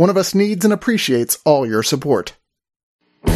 [0.00, 2.32] One of us needs and appreciates all your support.
[3.26, 3.28] I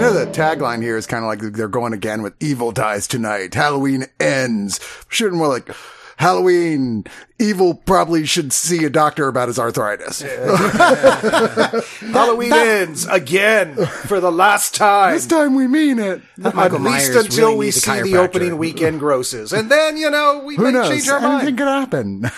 [0.00, 3.54] know the tagline here is kind of like they're going again with evil dies tonight.
[3.54, 4.80] Halloween ends.
[5.08, 5.68] Should more like
[6.22, 7.04] Halloween.
[7.38, 10.20] Evil probably should see a doctor about his arthritis.
[12.00, 13.74] Halloween ends again
[14.06, 15.14] for the last time.
[15.14, 16.22] this time we mean it.
[16.44, 19.52] At Michael least Myers until really we see the opening weekend grosses.
[19.52, 20.88] And then, you know, we Who may knows?
[20.88, 21.58] change our Anything mind.
[21.58, 22.30] could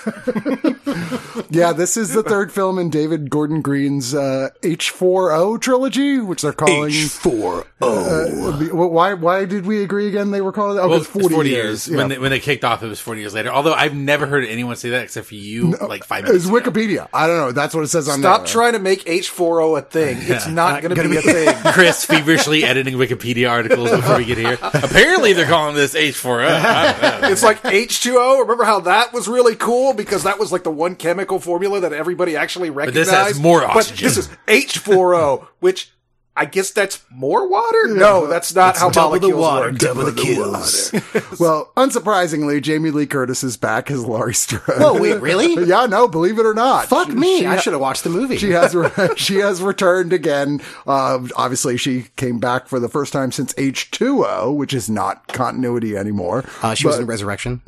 [0.65, 1.45] happen.
[1.51, 6.53] yeah, this is the third film in David Gordon Green's uh, H4O trilogy, which they're
[6.53, 7.67] calling H4O.
[7.83, 9.13] Uh, why?
[9.15, 10.31] Why did we agree again?
[10.31, 10.81] They were calling it.
[10.81, 11.65] Oh, Well, it's it's 40, 40, years.
[11.65, 11.89] years.
[11.89, 11.97] yeah.
[11.99, 13.51] When, they, when they kicked off, it was 40 years later.
[13.51, 16.61] Although I've never heard anyone say that except for you, like five minutes It's ago.
[16.71, 17.09] Wikipedia.
[17.13, 17.53] I don't know.
[17.53, 18.47] That's what it says on Stop there.
[18.49, 20.17] trying to make H4O a thing.
[20.21, 21.55] It's not going to be a thing.
[21.73, 24.59] Chris feverishly editing Wikipedia articles before we get here.
[24.63, 26.47] Apparently, they're calling this H4O.
[26.47, 27.29] I don't know.
[27.29, 28.41] It's like H2O.
[28.41, 31.93] Remember how that was really cool because that was like the one chemical formula that
[31.93, 33.11] everybody actually recognized.
[33.11, 34.05] But this has more But oxygen.
[34.05, 35.91] this is H4O, which
[36.37, 37.87] I guess that's more water.
[37.95, 39.79] No, that's not how double the molecules water, work.
[39.79, 40.93] double the kills.
[41.41, 44.63] well, unsurprisingly, Jamie Lee Curtis is back as Laurie Strode.
[44.81, 45.55] Whoa, wait, really?
[45.67, 46.89] yeah, no, believe it or not.
[46.89, 47.39] Fuck She- me!
[47.41, 48.37] she I ha- should have watched the movie.
[48.37, 50.61] She has re- she has returned again.
[50.89, 54.91] Uh, obviously, she came back for the first time since H two O, which is
[54.91, 56.45] not continuity anymore.
[56.63, 57.61] uh, she was in Resurrection.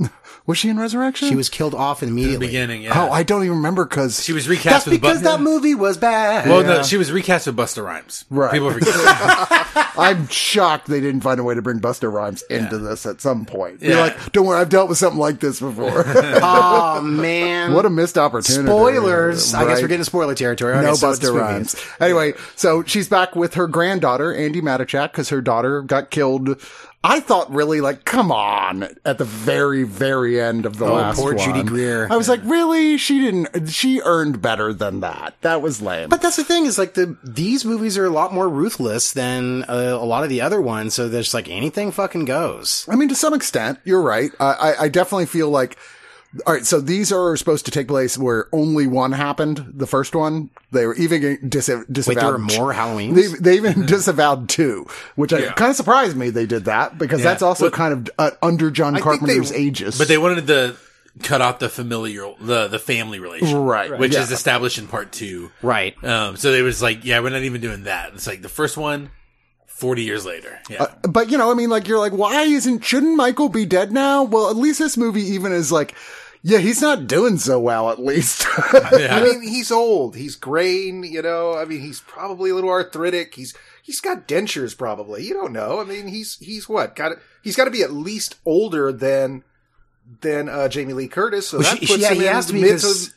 [0.47, 1.29] Was she in Resurrection?
[1.29, 2.35] She was killed off immediately.
[2.35, 2.93] In the beginning, yeah.
[3.09, 5.75] Oh, I don't even remember because she was That's recast with because Bu- that movie
[5.75, 6.49] was bad.
[6.49, 8.25] Well, no, she was recast with Busta Rhymes.
[8.31, 8.56] Right.
[8.57, 8.95] People forget.
[9.99, 13.45] I'm shocked they didn't find a way to bring Busta Rhymes into this at some
[13.45, 13.83] point.
[13.83, 16.05] You're like, don't worry, I've dealt with something like this before.
[16.07, 17.73] oh man!
[17.73, 18.67] what a missed opportunity.
[18.67, 19.55] spoilers!
[19.55, 20.75] I guess we're getting spoiler territory.
[20.75, 21.77] Okay, no so Buster this Rhymes.
[22.01, 26.61] Anyway, so she's back with her granddaughter, Andi Matichak, because her daughter got killed.
[27.09, 31.23] I thought really like, come on, at the very, very end of the last Oh,
[31.23, 31.45] poor one.
[31.45, 32.09] Judy Greer.
[32.11, 32.99] I was like, really?
[32.99, 35.35] She didn't, she earned better than that.
[35.43, 36.09] That was lame.
[36.09, 39.63] But that's the thing is like the these movies are a lot more ruthless than
[39.69, 40.95] uh, a lot of the other ones.
[40.95, 42.85] So there's like anything fucking goes.
[42.91, 44.33] I mean, to some extent, you're right.
[44.41, 45.79] I, I, I definitely feel like,
[46.47, 49.65] all right, so these are supposed to take place where only one happened.
[49.75, 52.07] The first one, they were even dis- disavowed.
[52.09, 53.15] Wait, there were more Halloweens.
[53.15, 55.53] They, they even disavowed two, which I, Yeah.
[55.53, 57.25] kind of surprised me they did that because Yeah.
[57.31, 59.97] that's also But- kind of uh, under John think Carpenter's they- aegis.
[59.99, 60.77] but they wanted to
[61.23, 63.97] cut off the familial, the the family relation, Right.
[63.99, 64.23] Which Yeah.
[64.23, 65.95] is established in part two, Right.
[66.05, 68.13] Um, so they was like, yeah, we're not even doing that.
[68.15, 69.11] It's like the first one,
[69.67, 70.59] 40 years later.
[70.71, 70.83] Yeah.
[70.85, 73.93] Uh, but you know, I mean, like you're like, why isn't shouldn't Michael be dead
[73.93, 74.25] now?
[74.25, 75.95] Well, at least this movie even is like,
[76.49, 77.91] yeah, he's not doing so well.
[77.91, 80.15] At least, I mean, he's old.
[80.15, 81.03] He's graying.
[81.03, 81.55] You know.
[81.59, 83.35] I mean, he's probably a little arthritic.
[83.35, 83.53] He's
[83.83, 84.79] he's got dentures.
[84.79, 85.25] Probably.
[85.25, 85.81] You don't know.
[85.81, 87.19] I mean, he's he's what got it.
[87.43, 89.43] He's got to be at least older than
[90.21, 91.49] than uh, Jamie Lee Curtis.
[91.49, 92.61] So Well, that she- puts yeah, him he in has to be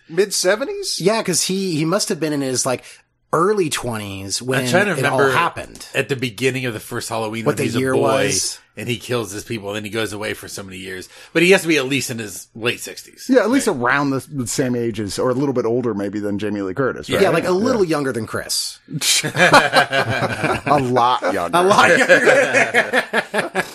[0.10, 1.00] mid seventies.
[1.00, 2.84] Yeah, because he he must have been in his like
[3.32, 5.88] early twenties when I'm trying to it all happened.
[5.94, 8.60] at the beginning of the first Halloween What when the he's year a boy was.
[8.76, 11.10] and he kills his people, and then he goes away for so many years.
[11.34, 13.30] But he has to be at least in his late 60s.
[13.30, 16.40] yeah, at least around the, the same ages or a little bit older maybe than
[16.40, 17.10] Jamie Lee Curtis.
[17.10, 17.22] Right?
[17.22, 18.80] Yeah, like a little younger than Chris.
[19.24, 21.58] a lot younger.
[21.58, 23.06] A lot younger.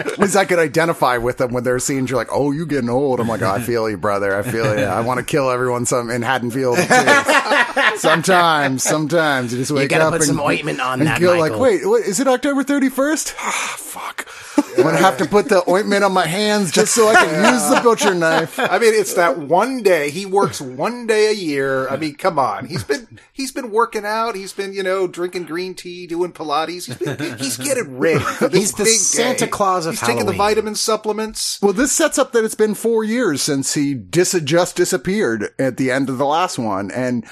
[0.00, 2.10] At least I could identify with them when they're scenes.
[2.10, 3.20] You're like, oh, you getting old.
[3.20, 4.36] I'm like, oh, I feel you, brother.
[4.36, 4.84] I feel you.
[4.84, 6.82] I want to kill everyone some in Haddonfield too.
[8.00, 11.38] sometimes, sometimes you just wake gotta up put and, some ointment on and that, Go
[11.38, 13.34] like, wait, what, is it October 31st?
[13.38, 14.28] Ah, fuck.
[14.76, 17.68] I'm gonna have to put the ointment on my hands just so I can use
[17.68, 18.58] the butcher knife.
[18.58, 21.88] I mean, it's that one day he works one day a year.
[21.88, 22.66] I mean, come on.
[22.66, 24.36] He's been he's been working out.
[24.36, 26.86] He's been you know drinking green tea, doing Pilates.
[26.86, 28.20] He's been, he's getting ready.
[28.20, 29.50] For this He's the big Santa day.
[29.50, 31.60] Claus of He's taking the vitamin supplements.
[31.60, 35.76] Well, this sets up that it's been four years since he dis- just disappeared at
[35.76, 36.90] the end of the last one.
[36.90, 37.26] And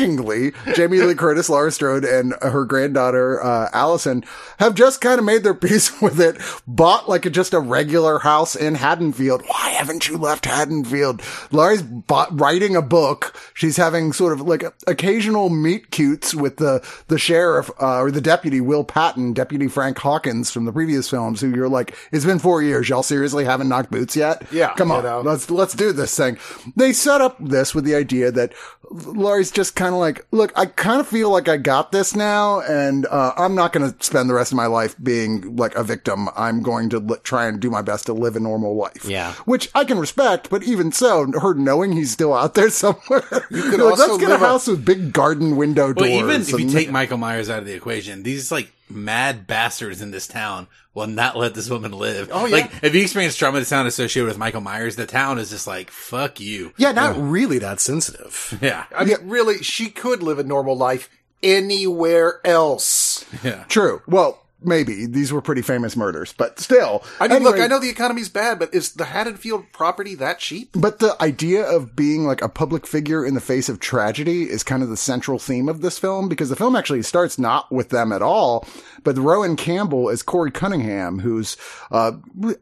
[0.00, 4.24] shockingly, Jamie Lee Curtis, Laura Strode, and her granddaughter, uh, Allison,
[4.58, 8.18] have just kind of made their peace with it, bought like a, just a regular
[8.18, 9.42] house in Haddonfield.
[9.46, 11.22] Why haven't you left Haddonfield?
[11.50, 13.36] Laura's bought, writing a book.
[13.54, 18.20] She's having sort of like occasional meet cutes with the, the sheriff, uh, or the
[18.20, 22.38] deputy, Will Patton, Deputy Frank Hawkins from the previous films, who you're like, it's been
[22.38, 22.88] four years.
[22.88, 24.42] Y'all seriously haven't knocked boots yet?
[24.50, 25.04] Yeah, Come on.
[25.04, 25.20] know.
[25.20, 26.38] Let's, let's do this thing.
[26.76, 28.52] They set up this with the idea that
[28.90, 32.60] Laurie's just kind of like, look, I kind of feel like I got this now
[32.60, 35.82] and, uh, I'm not going to spend the rest of my life being like a
[35.84, 36.28] victim.
[36.36, 39.04] I'm going to li- try and do my best to live a normal life.
[39.04, 39.32] Yeah.
[39.44, 43.22] Which I can respect, but even so, her knowing he's still out there somewhere.
[43.50, 46.10] You could like, let's get a live a- house with big garden window Well, doors.
[46.10, 50.00] even if you and- take Michael Myers out of the equation, these like mad bastards
[50.02, 52.28] in this town will not let this woman live.
[52.32, 52.56] Oh, yeah.
[52.56, 55.66] Like if you experience trauma that sound associated with Michael Myers, the town is just
[55.66, 56.72] like fuck you.
[56.76, 58.58] Yeah, not really that sensitive.
[58.60, 58.84] Yeah.
[58.94, 61.08] I mean, really, she could live a normal life
[61.42, 63.24] anywhere else.
[63.42, 63.64] Yeah.
[63.68, 64.02] True.
[64.06, 67.02] Well, maybe these were pretty famous murders, but still.
[67.20, 70.70] I mean, look, I know the economy's bad, but is the Haddonfield property that cheap?
[70.74, 74.62] But the idea of being like a public figure in the face of tragedy is
[74.62, 77.90] kind of the central theme of this film because the film actually starts not with
[77.90, 78.66] them at all,
[79.04, 81.56] but Rohan Campbell is Corey Cunningham, who's,
[81.90, 82.12] uh,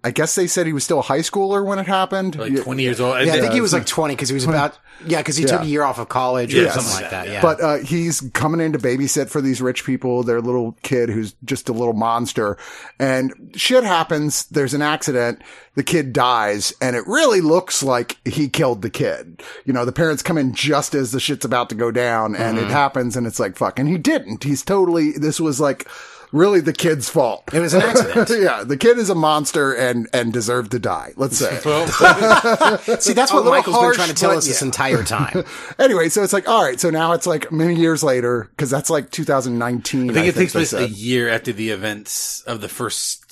[0.04, 2.36] I guess they said he was still a high schooler when it happened.
[2.36, 3.16] Like twenty years old.
[3.24, 5.62] Yeah, I think he was like 20 because he was about, yeah, because he took
[5.62, 7.32] a year off of college or Yeah, something something like like that.
[7.32, 7.42] Yeah.
[7.42, 11.34] But uh, he's coming in to babysit for these rich people, their little kid who's
[11.44, 12.56] just a little monster.
[12.98, 14.46] And shit happens.
[14.46, 15.42] There's an accident.
[15.74, 19.42] The kid dies, and it really looks like he killed the kid.
[19.64, 22.58] You know, the parents come in just as the shit's about to go down, and
[22.58, 22.70] it mm-hmm.
[22.70, 23.78] happens, and it's like, fuck.
[23.78, 24.42] And he didn't.
[24.42, 25.88] He's totally, this was like,
[26.32, 27.44] really the kid's fault.
[27.52, 28.30] it was an accident.
[28.42, 31.12] yeah, the kid is a monster and and deserved to die.
[31.16, 31.48] Let's say.
[33.00, 35.44] See, that's what little Michael's been trying to tell but us this entire time.
[35.78, 38.90] anyway, so it's like, all right, so now it's like many years later because that's
[38.90, 40.10] like 2019.
[40.10, 43.27] I think it takes place a year after the events of the first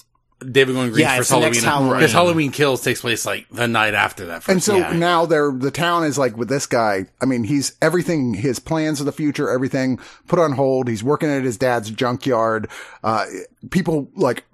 [0.50, 1.52] David Gordon Green Yeah, first it's the Halloween.
[1.52, 1.92] next Halloween.
[1.98, 4.42] Because Halloween Kills takes place like the night after that.
[4.42, 4.92] First And so Yeah.
[4.92, 7.06] now they're, the town is like with this guy.
[7.20, 9.98] I mean, he's everything, his plans of the future, everything
[10.28, 10.88] put on hold.
[10.88, 12.68] He's working at his dad's junkyard.
[13.02, 13.24] Uh,
[13.70, 14.44] people like,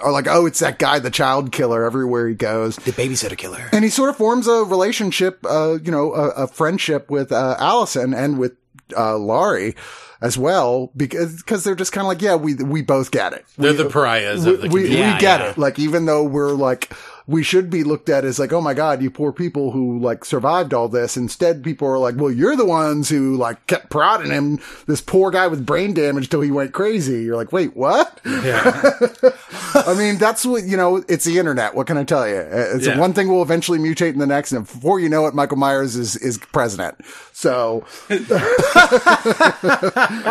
[0.00, 2.76] are like, oh, it's that guy, the child killer everywhere he goes.
[2.76, 3.68] the babysitter killer.
[3.70, 7.54] And he sort of forms a relationship, uh, you know, a, a friendship with, uh,
[7.58, 8.56] Allison and with,
[8.96, 9.74] uh, Laurie
[10.20, 13.44] as well because, because they're just kind of like, yeah, we, we both get it.
[13.56, 15.50] They're the pariahs we, of the we, we Yeah, get yeah.
[15.50, 15.58] it.
[15.58, 16.92] Like, even though we're like,
[17.28, 20.24] we should be looked at as like, oh my God, you poor people who like
[20.24, 21.14] survived all this.
[21.16, 25.30] Instead, people are like, well, you're the ones who like kept prodding him, this poor
[25.30, 27.22] guy with brain damage till he went crazy.
[27.24, 28.18] You're like, wait, what?
[28.24, 28.92] Yeah.
[29.74, 31.74] I mean, that's what, you know, it's the internet.
[31.74, 32.36] What can I tell you?
[32.36, 32.98] It's Yeah.
[32.98, 34.52] one thing will eventually mutate in the next.
[34.52, 36.96] And before you know it, Michael Myers is, is president.
[37.34, 38.14] So I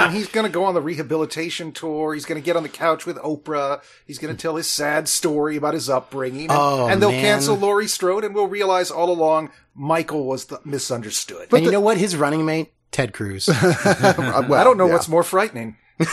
[0.07, 2.13] mean, he's going to go on the rehabilitation tour.
[2.13, 3.81] He's going to get on the couch with Oprah.
[4.05, 6.49] He's going to tell his sad story about his upbringing.
[6.49, 7.21] And, oh, Oh, and they'll man.
[7.21, 11.51] cancel Laurie Strode, and we'll realize all along Michael was the misunderstood.
[11.51, 11.97] and you know what?
[11.97, 13.47] His running mate, Ted Cruz.
[13.63, 14.93] well, I don't know yeah.
[14.93, 15.77] what's more frightening.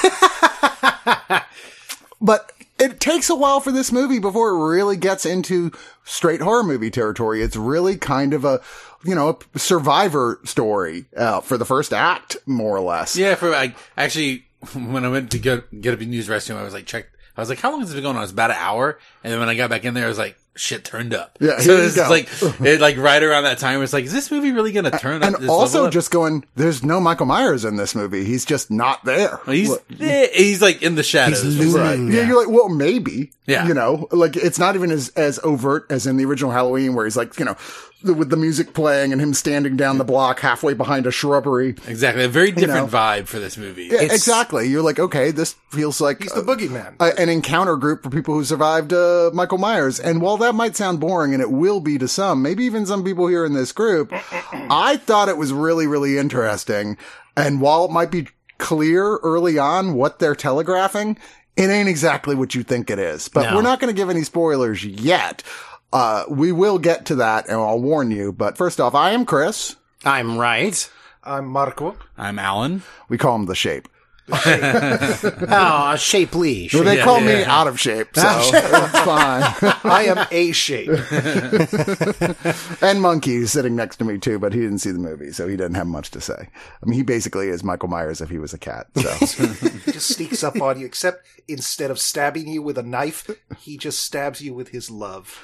[2.21, 5.71] but it takes a while for this movie before it really gets into
[6.05, 7.43] straight horror movie territory.
[7.43, 8.61] It's really kind of a,
[9.05, 13.17] you know, a survivor story uh, for the first act, more or less.
[13.17, 16.63] Yeah, for like actually, when I went to get get up in news restroom, I
[16.63, 17.07] was like, check.
[17.37, 18.23] I was like, how long has it been going on?
[18.23, 18.99] It's about an hour.
[19.25, 21.37] And then when I got back in there, I was like, shit turned up.
[21.41, 22.29] Yeah, so it's like
[22.61, 23.83] it like right around that time.
[23.83, 25.35] It's like, is this movie really going to turn up?
[25.35, 25.93] And also level up?
[25.93, 28.25] just going, there's no Michael Myers in this movie.
[28.25, 29.41] He's just not there.
[29.47, 31.43] he's Look, eh, he's like in the shadows.
[31.43, 31.99] He's Right.
[31.99, 32.15] looming.
[32.15, 33.33] Yeah, you're like, well, maybe.
[33.47, 33.67] Yeah.
[33.67, 37.05] You know, like it's not even as, as overt as in the original Halloween where
[37.05, 40.41] he's like, you know, the, with the music playing and him standing down the block
[40.41, 41.71] halfway behind a shrubbery.
[41.89, 42.99] Exactly, a very different know.
[42.99, 43.85] vibe for this movie.
[43.91, 44.69] Yeah, exactly.
[44.69, 46.97] You're like, okay, this feels like He's the boogeyman.
[47.01, 49.99] a- an encounter group for people who survived uh, Michael Myers.
[49.99, 53.03] And while that might sound boring, and it will be to some, maybe even some
[53.05, 54.13] people here in this group,
[54.53, 56.97] I thought it was really, really interesting.
[57.37, 61.19] And while it might be clear early on what they're telegraphing,
[61.57, 63.29] it ain't exactly what you think it is.
[63.29, 63.57] But No.
[63.57, 65.43] we're not going to give any spoilers yet.
[65.95, 68.33] Uh, we will get to that, and I'll warn you.
[68.33, 69.77] But first off, I am Chris.
[70.05, 70.91] I'm right.
[71.23, 71.97] I'm Marco.
[72.19, 72.83] I'm Alan.
[73.09, 73.87] We call him the Shape.
[75.57, 76.71] Oh, shapely.
[76.73, 77.61] Well, they Yeah, call yeah, me yeah.
[77.61, 79.43] out of shape, so it's fine.
[79.85, 80.89] I am a shape.
[82.83, 85.47] and Monkey is sitting next to me too, but he didn't see the movie, so
[85.47, 86.35] he didn't have much to say.
[86.83, 88.87] I mean, he basically is Michael Myers if he was a cat.
[88.97, 89.11] So
[89.47, 93.29] He just sneaks up on you, except instead of stabbing you with a knife,
[93.59, 95.39] he just stabs you with his love.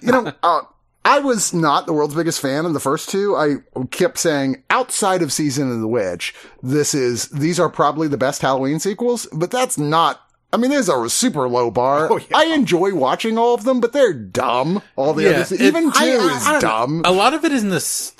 [0.00, 0.62] you know, uh,
[1.04, 3.34] I was not the world's biggest fan of the first two.
[3.36, 3.56] I
[3.90, 8.42] kept saying outside of Season of the Witch, this is these are probably the best
[8.42, 10.20] Halloween sequels, but that's not.
[10.52, 12.08] I mean, there's a super low bar.
[12.12, 12.36] Oh, yeah.
[12.36, 14.82] I enjoy watching all of them, but they're dumb.
[14.96, 17.02] All the Yeah, others, it- even two I- I- is I dumb.
[17.04, 18.12] a lot of it is nos-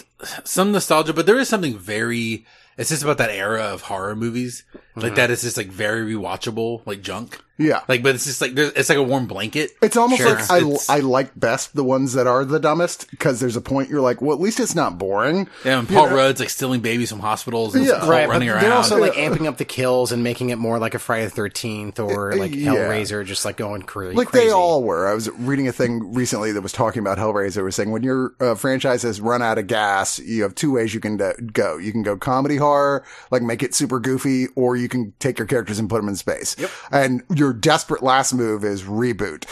[0.44, 2.46] some nostalgia, but there is something very.
[2.78, 4.64] It's just about that era of horror movies,
[4.96, 5.14] like mm-hmm.
[5.16, 7.38] that is just like very rewatchable, like junk.
[7.58, 7.80] Yeah.
[7.86, 9.70] Like, but it's just like it's like a warm blanket.
[9.82, 10.34] It's almost Sure.
[10.34, 13.60] like I, It's- I like best the ones that are the dumbest because there's a
[13.60, 15.48] point you're like, well, at least it's not boring.
[15.64, 17.98] Yeah, and Paul Rudd's like stealing babies from hospitals and Yeah.
[17.98, 18.72] Colt Right, but running they're around.
[18.72, 22.00] also like amping up the kills and making it more like a Friday the Thirteenth
[22.00, 22.72] or like Yeah.
[22.74, 24.16] Hellraiser, just like going crazy.
[24.16, 25.06] Like they all were.
[25.06, 27.58] I was reading a thing recently that was talking about Hellraiser.
[27.58, 30.72] It was saying when your uh, franchise has run out of gas, you have two
[30.72, 31.76] ways you can do- go.
[31.76, 35.46] You can go comedy horror, like make it super goofy, or you can take your
[35.46, 36.56] characters and put them in space.
[36.58, 36.70] Yep.
[36.90, 39.44] And your desperate last move is reboot,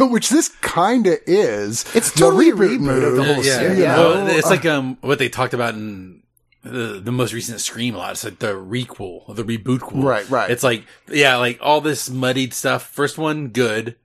[0.10, 1.84] which this kind of is.
[1.94, 3.78] It's The totally a reboot of the whole yeah, series.
[3.78, 3.96] Yeah.
[3.98, 6.22] Well, it's like um what they talked about in
[6.62, 8.12] the the most recent Scream a lot.
[8.12, 9.80] It's like the requel, the reboot.
[9.92, 10.50] Right, right.
[10.50, 12.86] It's like yeah, like all this muddied stuff.
[12.86, 13.96] First one good.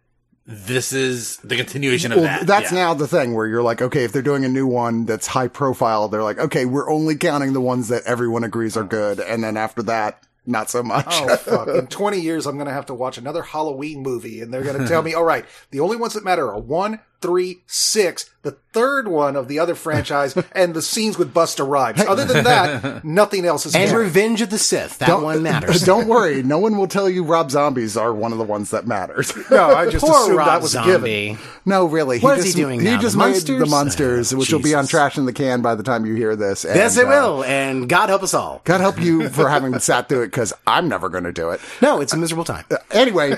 [0.51, 2.47] This is the continuation of Well, that.
[2.47, 2.79] that's yeah.
[2.79, 5.47] now the thing where you're like, okay, if they're doing a new one that's high
[5.47, 9.19] profile, they're like, okay, we're only counting the ones that everyone agrees are good.
[9.19, 11.05] And then after that, not so much.
[11.07, 11.67] Oh fuck!
[11.67, 15.01] In twenty years, I'm gonna have to watch another Halloween movie, and they're gonna tell
[15.01, 19.35] me, all right, the only ones that matter are one, three, six, the third one
[19.35, 21.99] of the other franchise, and the scenes with Busta Rhymes.
[22.01, 24.07] Other than that, nothing else is And important.
[24.15, 24.99] Revenge of the Sith.
[24.99, 25.81] That one matters.
[25.85, 26.41] Don't worry.
[26.43, 29.33] No one will tell you Rob Zombies are one of the ones that matters.
[29.51, 31.37] No, I just Poor assumed Rob that was a given.
[31.65, 32.19] No, really.
[32.19, 32.99] What is just, he doing He now?
[33.01, 33.59] just The made Munsters?
[33.59, 36.35] the Monsters, which will be on Trash in the Can by the time you hear
[36.35, 36.63] this.
[36.65, 37.43] And, Yes, it uh, will.
[37.43, 38.61] And God help us all.
[38.63, 41.59] God help you for having sat through it because I'm never going to do it.
[41.81, 42.63] No, it's a miserable time.
[42.91, 43.35] Anyway,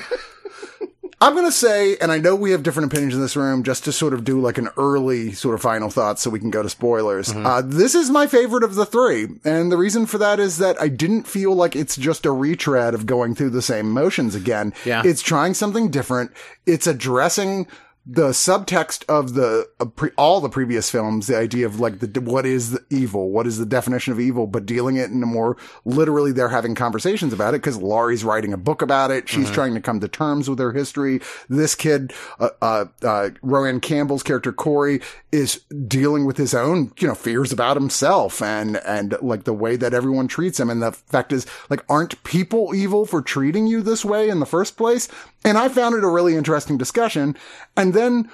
[1.21, 3.83] I'm going to say, and I know we have different opinions in this room, just
[3.83, 6.63] to sort of do like an early sort of final thoughts so we can go
[6.63, 7.29] to spoilers.
[7.29, 7.45] Mm-hmm.
[7.45, 9.27] Uh, this is my favorite of the three.
[9.45, 12.95] And the reason for that is that I didn't feel like it's just a retread
[12.95, 14.73] of going through the same motions again.
[14.83, 15.03] Yeah.
[15.05, 16.31] It's trying something different.
[16.65, 17.67] It's addressing
[18.05, 22.21] the subtext of the uh, pre- all the previous films, the idea of like the
[22.21, 25.27] what is the evil, what is the definition of evil, but dealing it in a
[25.27, 25.55] more
[25.85, 26.31] literally.
[26.31, 29.29] They're having conversations about it because Laurie's writing a book about it.
[29.29, 31.21] She's trying to come to terms with her history.
[31.47, 34.99] This kid, uh, uh, uh, Rohan Campbell's character Corey,
[35.31, 39.75] is dealing with his own, you know, fears about himself and and like the way
[39.75, 40.71] that everyone treats him.
[40.71, 44.45] And the fact is, like, aren't people evil for treating you this way in the
[44.47, 45.07] first place?
[45.43, 47.35] And I found it a really interesting discussion.
[47.75, 48.29] And then,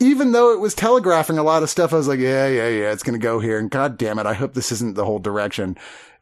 [0.00, 2.92] even though it was telegraphing a lot of stuff, I was like, yeah, yeah, yeah,
[2.92, 3.58] it's going to go here.
[3.58, 5.76] And God damn it, I hope this isn't the whole direction.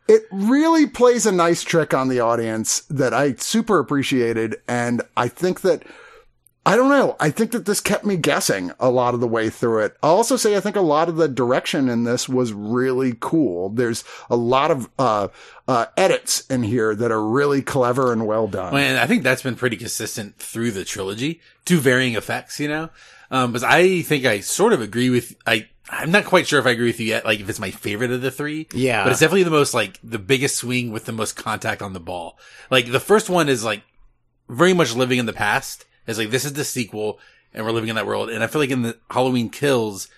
[0.09, 4.57] It really plays a nice trick on the audience that I super appreciated.
[4.67, 5.85] And I think that,
[6.67, 7.15] I don't know.
[7.21, 9.97] I think that this kept me guessing a lot of the way through it.
[10.03, 13.69] I'll also say I think a lot of the direction in this was really cool.
[13.71, 15.29] There's a lot of, uh,
[15.69, 18.75] uh, edits in here that are really clever and well done.
[18.75, 22.67] Well, and I think that's been pretty consistent through the trilogy to varying effects, you
[22.67, 22.91] know?
[23.31, 26.67] Um, but I think I sort of agree with, I, I'm not quite sure if
[26.67, 28.67] I agree with you yet, like if it's my favorite of the three.
[28.75, 29.05] Yeah.
[29.05, 32.01] But it's definitely the most, like, the biggest swing with the most contact on the
[32.01, 32.41] ball.
[32.73, 33.85] Like, the first one is, like,
[34.49, 35.85] very much living in the past.
[36.07, 37.19] It's like, this is the sequel,
[37.53, 38.31] and we're living in that world.
[38.31, 40.09] And I feel like in the Halloween Kills,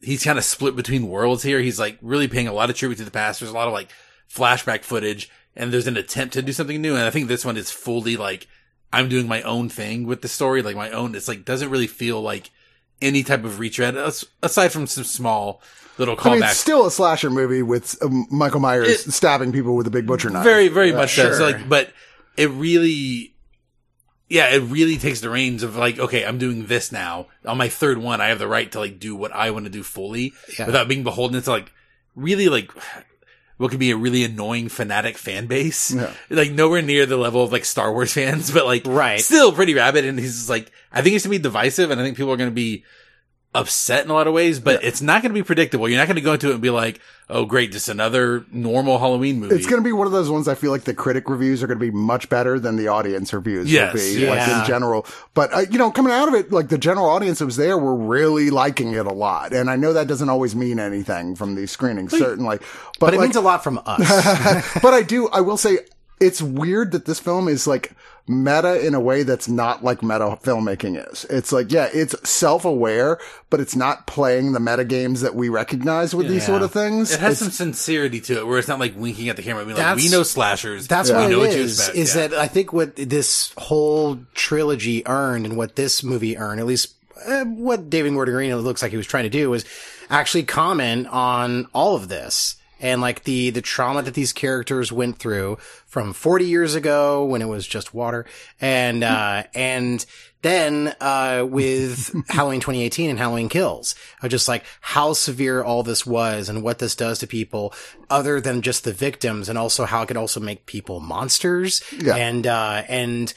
[0.00, 1.60] he's kind of split between worlds here.
[1.60, 3.40] He's, like, really paying a lot of tribute to the past.
[3.40, 3.88] There's a lot of, like,
[4.32, 6.94] flashback footage, and there's an attempt to do something new.
[6.94, 8.48] And I think this one is fully, like,
[8.92, 11.16] I'm doing my own thing with the story, like my own.
[11.16, 12.50] It's like doesn't really feel like
[13.02, 13.96] any type of retread
[14.40, 15.60] aside from some small
[15.98, 19.74] little I mean, it's still a slasher movie with um, Michael Myers It- stabbing people
[19.74, 20.44] with a big butcher knife.
[20.44, 21.32] very, very much so.
[21.32, 21.90] So like, but
[22.36, 23.33] it really,
[24.28, 27.26] yeah, it really takes the reins of like, okay, I'm doing this now.
[27.44, 29.70] On my third one, I have the right to like do what I want to
[29.70, 30.66] do fully Yeah.
[30.66, 31.72] without being beholden to like
[32.16, 32.70] really like
[33.56, 35.92] what could be a really annoying fanatic fan base.
[35.94, 36.10] Yeah.
[36.30, 39.20] Like nowhere near the level of like Star Wars fans, but like Right.
[39.20, 40.04] still pretty rabid.
[40.04, 42.36] And he's just like, I think it's gonna be divisive and I think people are
[42.36, 42.84] gonna be
[43.54, 45.88] upset in a lot of ways, but it's not gonna be predictable.
[45.88, 49.40] You're not gonna go into it and be like, oh great, just another normal Halloween
[49.40, 49.54] movie.
[49.54, 51.66] It's going to be one of those ones I feel like the critic reviews are
[51.66, 55.06] going to be much better than the audience reviews Yes, would be, like in general.
[55.32, 57.78] But, uh, you know, coming out of it, like the general audience that was there
[57.78, 59.52] were really liking it a lot.
[59.52, 62.58] And I know that doesn't always mean anything from these screenings, certainly.
[62.58, 64.78] But, But it like, means a lot from us.
[64.82, 65.78] but I do, I will say,
[66.20, 67.92] it's weird that this film is like
[68.26, 71.26] meta in a way that's not like meta filmmaking is.
[71.28, 73.18] It's like, yeah, it's self-aware,
[73.50, 77.12] but it's not playing the meta games that we recognize with these sort of things.
[77.12, 79.64] It has It's- some sincerity to it, where it's not like winking at the camera,
[79.64, 80.86] being like, "We know slashers.
[80.88, 81.78] That's we what know it what is.
[81.78, 82.28] expect." Is Yeah.
[82.28, 86.94] that I think what this whole trilogy earned and what this movie earned, at least
[87.26, 89.64] uh, what David Gordon Green looks like he was trying to do, was
[90.10, 95.18] actually comment on all of this and like the the trauma that these characters went
[95.18, 98.26] through from 40 years ago when it was just water
[98.60, 100.04] and uh and
[100.42, 106.04] then uh with Halloween 2018 and Halloween Kills of just like how severe all this
[106.04, 107.72] was and what this does to people
[108.10, 112.16] other than just the victims and also how it could also make people monsters Yeah.
[112.16, 113.32] and uh and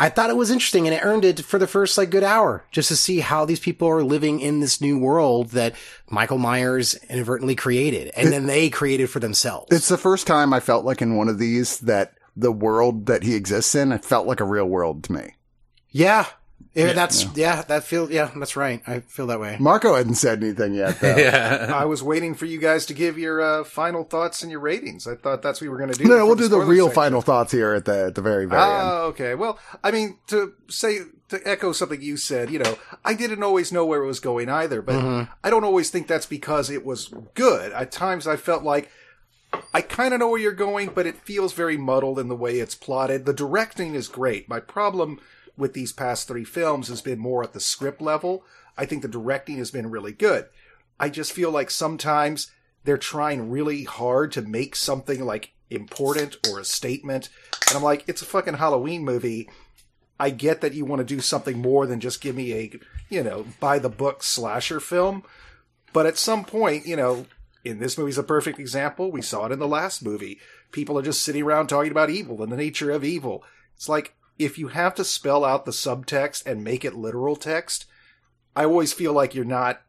[0.00, 2.64] I thought it was interesting and it earned it for the first like good hour
[2.70, 5.74] just to see how these people are living in this new world that
[6.08, 9.66] Michael Myers inadvertently created and then they created for themselves.
[9.72, 13.24] It's the first time I felt like in one of these that the world that
[13.24, 15.34] he exists in, it felt like a real world to me.
[15.90, 16.26] yeah.
[16.78, 17.62] Yeah, that's yeah.
[17.62, 18.82] that feel yeah, that's right.
[18.86, 19.56] I feel that way.
[19.58, 21.16] Marco hadn't said anything yet, though.
[21.18, 21.72] yeah.
[21.74, 25.06] I was waiting for you guys to give your uh, final thoughts and your ratings.
[25.06, 26.04] I thought that's what we were going to do.
[26.08, 27.02] No, no, we'll do the real section.
[27.02, 28.70] final thoughts here at the at the very very end.
[28.72, 29.34] Ah, okay.
[29.34, 33.72] Well, I mean, to say to echo something you said, you know, I didn't always
[33.72, 35.30] know where it was going either, but Mm-hmm.
[35.44, 37.72] I don't always think that's because it was good.
[37.72, 38.90] At times, I felt like
[39.72, 42.58] I kind of know where you're going, but it feels very muddled in the way
[42.58, 43.24] it's plotted.
[43.26, 44.48] The directing is great.
[44.48, 45.20] My problem
[45.58, 48.44] with these past three films has been more at the script level.
[48.76, 50.46] I think the directing has been really good.
[50.98, 52.50] I just feel like sometimes
[52.84, 57.28] they're trying really hard to make something like important or a statement.
[57.68, 59.48] And I'm like, it's a fucking Halloween movie.
[60.18, 63.22] I get that you want to do something more than just give me a, you
[63.22, 65.22] know, by the book slasher film.
[65.92, 67.26] But at some point, you know,
[67.64, 69.10] in this movie's a perfect example.
[69.10, 70.38] We saw it in the last movie.
[70.72, 73.44] People are just sitting around talking about evil and the nature of evil.
[73.76, 77.86] It's like, if you have to spell out the subtext and make it literal text,
[78.54, 79.82] I always feel like you're not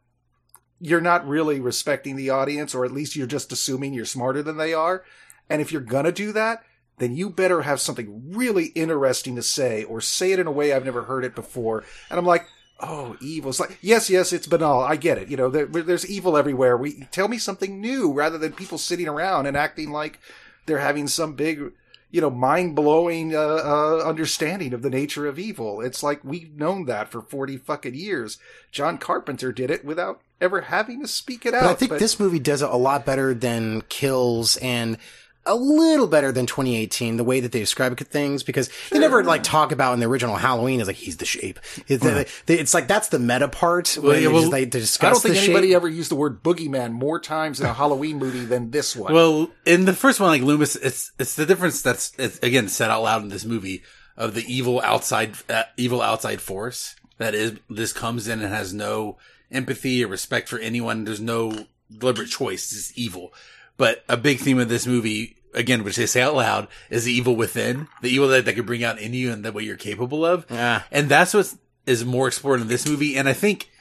[0.81, 4.55] you're not really respecting the audience or at least you're just assuming you're smarter than
[4.57, 5.03] they are.
[5.49, 6.63] And if you're going to do that,
[6.99, 10.71] then you better have something really interesting to say or say it in a way
[10.71, 11.83] I've never heard it before.
[12.09, 12.45] And I'm like,
[12.79, 13.49] oh, evil.
[13.49, 14.81] It's like, yes, yes, it's banal.
[14.81, 15.27] I get it.
[15.29, 16.77] You know, there, there's evil everywhere.
[16.77, 20.19] We tell me something new rather than people sitting around and acting like
[20.65, 21.73] they're having some big,
[22.11, 25.81] you know, mind blowing uh, uh, understanding of the nature of evil.
[25.81, 28.39] It's like we've known that for 40 fucking years.
[28.71, 31.63] John Carpenter did it without ever having to speak it out.
[31.63, 34.97] But I think this movie does it a lot better than Kills and
[35.45, 39.43] a little better than 2018, the way that they describe things, because they never like
[39.43, 41.59] talk about in the original Halloween is like, he's the shape.
[41.87, 42.05] It's,
[42.47, 43.97] it's like, that's the meta part.
[44.01, 45.75] Well, yeah, well, just- they, they discuss I don't think the anybody shape.
[45.75, 49.13] ever used the word boogeyman more times in a Halloween movie than this one.
[49.13, 52.89] Well, in the first one, like Loomis, it's it's the difference that's it's, again said
[52.89, 53.83] out loud in this movie
[54.17, 58.73] of the evil outside uh, evil outside force that is this comes in and has
[58.73, 59.17] no
[59.51, 61.05] empathy or respect for anyone.
[61.05, 62.71] There's no deliberate choice.
[62.71, 63.33] It's evil.
[63.79, 67.13] But a big theme of this movie, again, which they say out loud, is the
[67.13, 69.77] evil within, the evil that, that could bring out in you and that what you're
[69.77, 70.45] capable of.
[70.49, 70.83] Yeah.
[70.91, 73.15] And that's what is more explored in this movie.
[73.15, 73.71] And I think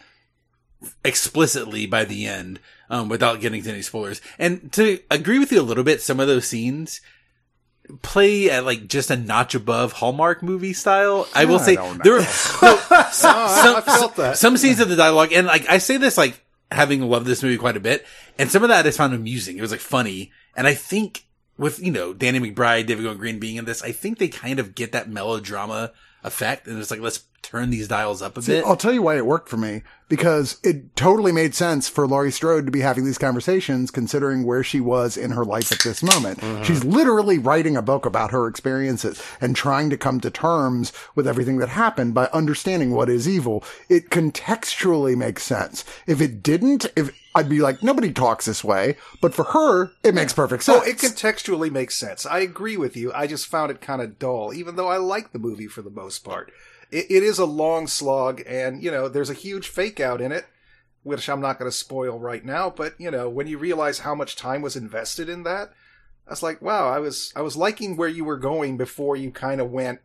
[1.05, 4.21] explicitly by the end, um, without getting to any spoilers.
[4.39, 7.01] And to agree with you a little bit, some of those scenes
[8.03, 11.27] play at like just a notch above Hallmark movie style.
[11.35, 12.19] I will I say there were
[12.63, 13.37] no, some,
[13.77, 17.27] I felt some scenes of the dialogue, and like I say this like having loved
[17.27, 18.07] this movie quite a bit,
[18.39, 19.59] and some of that I found amusing.
[19.59, 21.27] It was like funny, and I think
[21.57, 24.75] with you know Danny McBride, David Green being in this, I think they kind of
[24.75, 28.65] get that melodrama effect, and it's like let's turn these dials up a bit.
[28.65, 32.33] I'll tell you why it worked for me because it totally made sense for Laurie
[32.33, 36.03] Strode to be having these conversations considering where she was in her life at this
[36.03, 36.41] moment.
[36.41, 36.63] Mm-hmm.
[36.63, 41.27] She's literally writing a book about her experiences and trying to come to terms with
[41.27, 43.63] everything that happened by understanding what is evil.
[43.89, 45.85] It contextually makes sense.
[46.07, 50.15] If it didn't, if I'd be like, nobody talks this way, but for her, it
[50.15, 50.83] makes perfect sense.
[50.83, 52.27] Oh, it contextually makes sense.
[52.27, 53.13] I agree with you.
[53.13, 55.91] I just found it kind of dull, even though I like the movie for the
[55.91, 56.51] most part.
[56.91, 60.33] It, it is a long slog, and you know, there's a huge fake out in
[60.33, 60.47] it,
[61.03, 62.71] which I'm not going to spoil right now.
[62.71, 65.73] But you know, when you realize how much time was invested in that,
[66.27, 69.31] I was like, wow, I was I was liking where you were going before you
[69.31, 70.01] kind of went,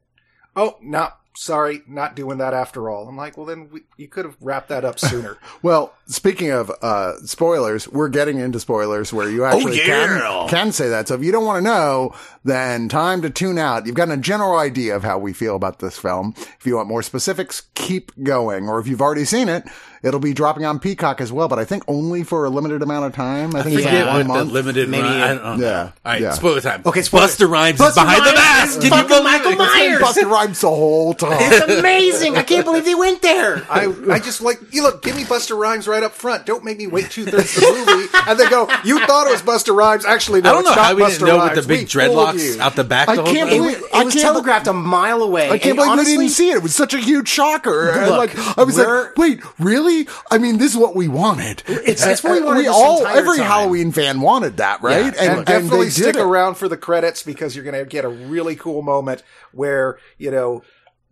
[0.55, 3.07] oh, no, sorry, not doing that after all.
[3.07, 5.37] I'm like, well, then we, you could have wrapped that up sooner.
[5.61, 10.17] Well, speaking of uh, spoilers, we're getting into spoilers where you actually yeah.
[10.17, 11.07] can, can say that.
[11.07, 13.85] So if you don't want to know, then time to tune out.
[13.85, 16.33] You've gotten a general idea of how we feel about this film.
[16.59, 18.67] If you want more specifics, keep going.
[18.69, 19.63] Or if you've already seen it,
[20.03, 23.05] It'll be dropping on Peacock as well, but I think only for a limited amount
[23.05, 23.55] of time.
[23.55, 24.51] I think it's Forget like what one the month.
[24.51, 25.17] limited Maybe run.
[25.21, 25.65] a- I don't know.
[25.65, 26.31] Yeah, All right, yeah.
[26.33, 26.81] spoiler time.
[26.85, 27.27] Okay, spoiler.
[27.27, 28.69] Busta Rhymes Buster is behind the mask.
[28.79, 29.57] is Can you fucking Michael it?
[29.59, 30.01] Myers.
[30.01, 31.22] Busta Rhymes the whole time.
[31.31, 32.35] It's amazing.
[32.37, 33.65] I can't believe they went there.
[33.69, 35.01] I, I just like you look.
[35.03, 36.45] Give me Busta Rhymes right up front.
[36.45, 38.67] Don't make me wait two thirds of the movie and then go.
[38.83, 40.05] You thought it was Busta Rhymes.
[40.05, 40.49] Actually, no.
[40.49, 41.55] I don't know not how we Buster didn't know Rhymes.
[41.57, 43.09] with the big We dreadlocks out the back.
[43.09, 43.57] I the whole can't time.
[43.59, 45.49] It, believe- was- I it was can't- telegraphed a mile away.
[45.49, 46.57] I can't believe honestly, we didn't see it.
[46.57, 47.89] It was such a huge shocker.
[47.89, 50.07] And, Look, like I was like, wait, really?
[50.31, 51.63] I mean, this is what we wanted.
[51.67, 53.47] It's- it's what we wanted We this all, every time.
[53.47, 55.13] Halloween fan wanted that, right?
[55.15, 55.35] Yeah.
[55.37, 56.21] and, definitely they stick it.
[56.21, 60.31] around for the credits because you're going to get a really cool moment where you
[60.31, 60.63] know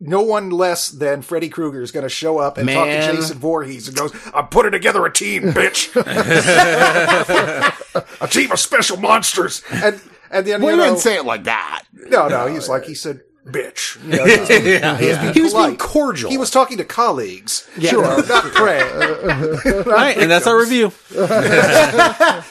[0.01, 3.37] no one less than Freddy Krueger is going to show up and talk to Jason
[3.37, 5.95] Voorhees and goes, "I'm putting together a team, bitch,
[8.21, 11.43] a team of special monsters." And and then Well, you he didn't say it like
[11.45, 11.83] that.
[11.93, 13.21] no, no, he's like he said.
[13.43, 15.21] Bitch, you know, he was being- Yeah, he was yeah.
[15.23, 16.29] being He was being cordial.
[16.29, 17.89] He was talking to colleagues, Yeah.
[17.89, 18.81] sure, not prey.
[18.83, 20.91] All right, and that's our review.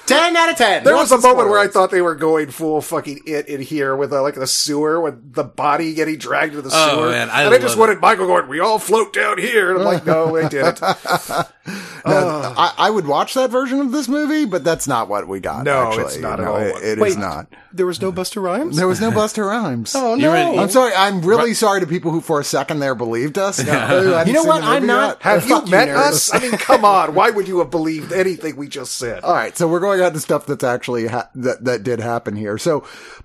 [0.06, 0.82] ten out of ten.
[0.84, 3.46] There was a Lots of moment where I thought they were going full fucking it
[3.48, 6.96] in here with uh, like the sewer with the body getting dragged to the Oh,
[6.96, 7.10] sewer.
[7.10, 9.78] man, I and I just love wanted Michael going, "We all float down here," and
[9.78, 10.80] I'm like, "No, they didn't."
[12.06, 12.54] Now, uh.
[12.56, 15.64] I, I would watch that version of this movie, but that's not what we got.
[15.64, 16.04] No, actually.
[16.04, 17.18] it's not at No, all it- what- it is Wait.
[17.18, 17.46] not.
[17.74, 18.76] there was no Busta Rhymes.
[18.78, 19.94] There was no Busta Rhymes.
[19.96, 20.56] Oh You ready?
[20.56, 20.62] no!
[20.62, 20.92] I'm sorry.
[20.96, 23.58] I'm really sorry to people who, for a second there, believed us.
[23.60, 24.62] who hadn't You know what?
[24.62, 25.22] I'm not- yet.
[25.22, 26.32] Have you Fuck you, met us?
[26.34, 27.14] I mean, come on.
[27.14, 29.22] Why would you have believed anything we just said?
[29.22, 32.34] All right, so we're going on to stuff that's actually ha- that that did happen
[32.34, 32.56] here.
[32.56, 32.84] So,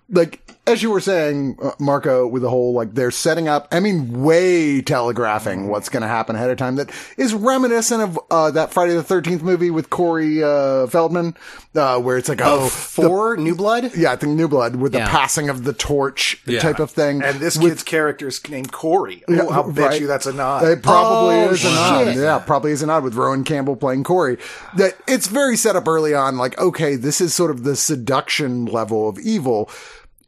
[0.09, 3.67] like as you were saying, uh, Marco, with the whole like they're setting up.
[3.71, 6.75] I mean, way telegraphing what's going to happen ahead of time.
[6.77, 11.35] That is reminiscent of uh, that Friday the Thirteenth movie with Corey uh, Feldman,
[11.75, 13.95] uh, where it's like oh, Four New Blood.
[13.95, 15.05] yeah, I think New Blood with Yeah.
[15.05, 16.59] the passing of the torch Yeah.
[16.59, 17.21] type of thing.
[17.23, 19.23] and this with, kid's character's named Corey.
[19.27, 20.01] Oh, I'll bet right.
[20.01, 20.63] you that's a nod.
[20.67, 22.15] It probably Oh, is a nod.
[22.15, 24.37] Yeah, probably is a nod with Rohan Campbell playing Corey.
[24.77, 28.65] That it's very set up early on, like, okay, this is sort of the seduction
[28.65, 29.69] level of evil.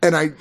[0.01, 0.31] And I,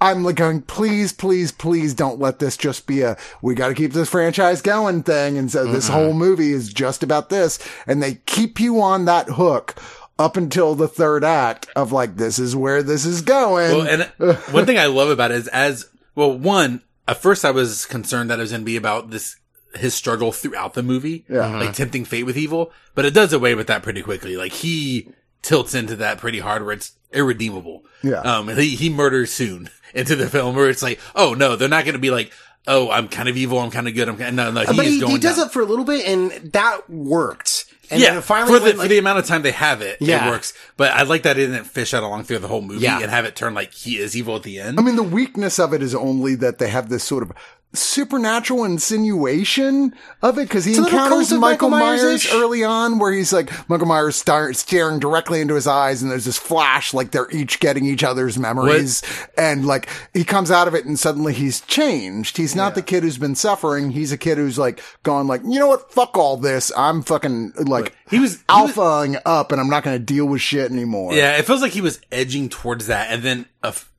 [0.00, 3.74] I'm like going, please, please, please don't let this just be a, we got to
[3.74, 5.38] keep this franchise going thing.
[5.38, 7.58] And so this whole movie is just about this.
[7.86, 9.80] And they keep you on that hook
[10.18, 13.76] up until the third act of like, this is where this is going.
[13.78, 13.88] Well,
[14.18, 16.36] and one thing I love about it is as well.
[16.38, 19.36] One, at first I was concerned that it was going to be about this
[19.76, 21.58] his struggle throughout the movie, Yeah.
[21.58, 22.70] like tempting fate with evil.
[22.94, 24.36] But it does away with that pretty quickly.
[24.36, 25.08] Like he
[25.44, 27.84] tilts into that pretty hard, where it's irredeemable.
[28.02, 28.20] Yeah.
[28.20, 31.68] Um, and he he murders soon into the film, where it's like, oh no, they're
[31.68, 32.32] not going to be like,
[32.66, 34.66] oh, I'm kind of evil, I'm kind of good, I'm kind of, no, no.
[34.70, 35.46] He but is he, going he does down.
[35.46, 37.66] it for a little bit, and that worked.
[37.90, 40.26] And yeah, finally, for the, when, for the amount of time they have it, Yeah.
[40.26, 40.54] it works.
[40.78, 42.98] But I like that it didn't fish out along through the whole movie Yeah.
[43.00, 44.80] and have it turn like he is evil at the end.
[44.80, 47.32] I mean, the weakness of it is only that they have this sort of
[47.74, 53.50] supernatural insinuation of it because he encounters Michael, Michael Myers early on where he's like,
[53.68, 57.60] Michael Myers star- staring directly into his eyes and there's this flash like they're each
[57.60, 59.02] getting each other's memories.
[59.36, 62.36] And like he comes out of it and suddenly he's changed.
[62.36, 63.90] He's not the kid who's been suffering.
[63.90, 65.92] He's a kid who's like gone like, you know what?
[65.92, 66.72] Fuck all this.
[66.76, 70.26] I'm fucking like he was- he was- alphaing up and I'm not going to deal
[70.26, 71.14] with shit anymore.
[71.14, 73.46] Yeah, it feels like he was edging towards that, and then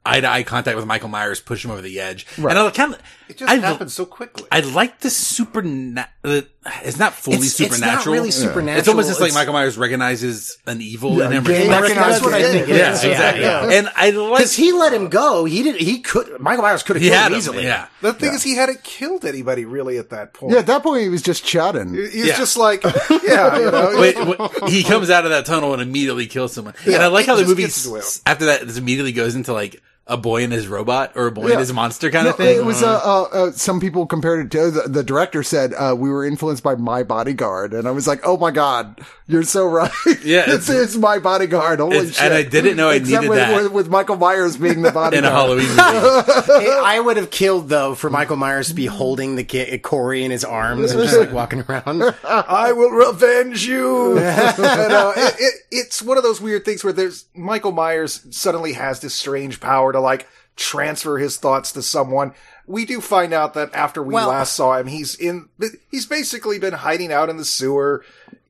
[0.06, 2.28] eye to eye contact with Michael Myers push him over the edge.
[2.38, 4.48] And I kind of, it just I, happened so quickly.
[4.52, 6.46] I like the supernatural.
[6.84, 8.16] It's not fully It's- it's not supernatural.
[8.16, 8.80] really supernatural.
[8.80, 11.46] It's almost just like Michael Myers recognizes an evil in him.
[11.46, 12.68] yeah, Like, recognize that's what I think.
[12.70, 13.04] It yeah, is.
[13.04, 13.44] exactly.
[13.44, 13.70] yeah.
[13.70, 15.46] And I like Because he let him go.
[15.46, 15.76] He did.
[15.76, 16.40] He could.
[16.40, 17.38] Michael Myers could have killed him him.
[17.38, 17.64] easily.
[17.66, 17.86] Yeah.
[18.02, 20.54] the thing is, he hadn't killed anybody really at that point.
[20.54, 21.94] Yeah, at that point he was just chatting.
[21.94, 22.38] He was Yeah.
[22.38, 22.84] just like,
[23.24, 23.98] yeah, you know.
[24.00, 26.74] Wait, wait, he comes out of that tunnel and immediately kills someone.
[26.86, 28.00] and I like how the movie gets into it.
[28.00, 31.32] s- after that this immediately goes into like a boy and his robot or a
[31.32, 31.52] boy Yeah.
[31.54, 32.58] and his monster kind No, of thing.
[32.58, 35.96] It was uh, uh, uh, some people compared it to the, the director said uh,
[35.98, 39.66] we were influenced by My Bodyguard, and I was like, oh my god, you're so
[39.68, 39.92] right.
[40.24, 41.80] Yeah, this it's- is My Bodyguard.
[41.80, 42.24] Holy It's- shit!
[42.26, 43.64] and I didn't know I Except needed with, that.
[43.64, 45.80] with, with Michael Myers being the bodyguard in a Halloween movie.
[45.80, 50.30] I would have killed though for Michael Myers to be holding the kid, Corey in
[50.32, 52.04] his arms and just like walking around.
[52.24, 54.18] I will revenge you.
[54.20, 58.74] and, uh, it, it, it's one of those weird things where there's Michael Myers suddenly
[58.74, 62.34] has this strange power to like transfer his thoughts to someone.
[62.68, 65.50] We do find out that after we Well- last saw him, he's in.
[65.92, 68.04] He's basically been hiding out in the sewer.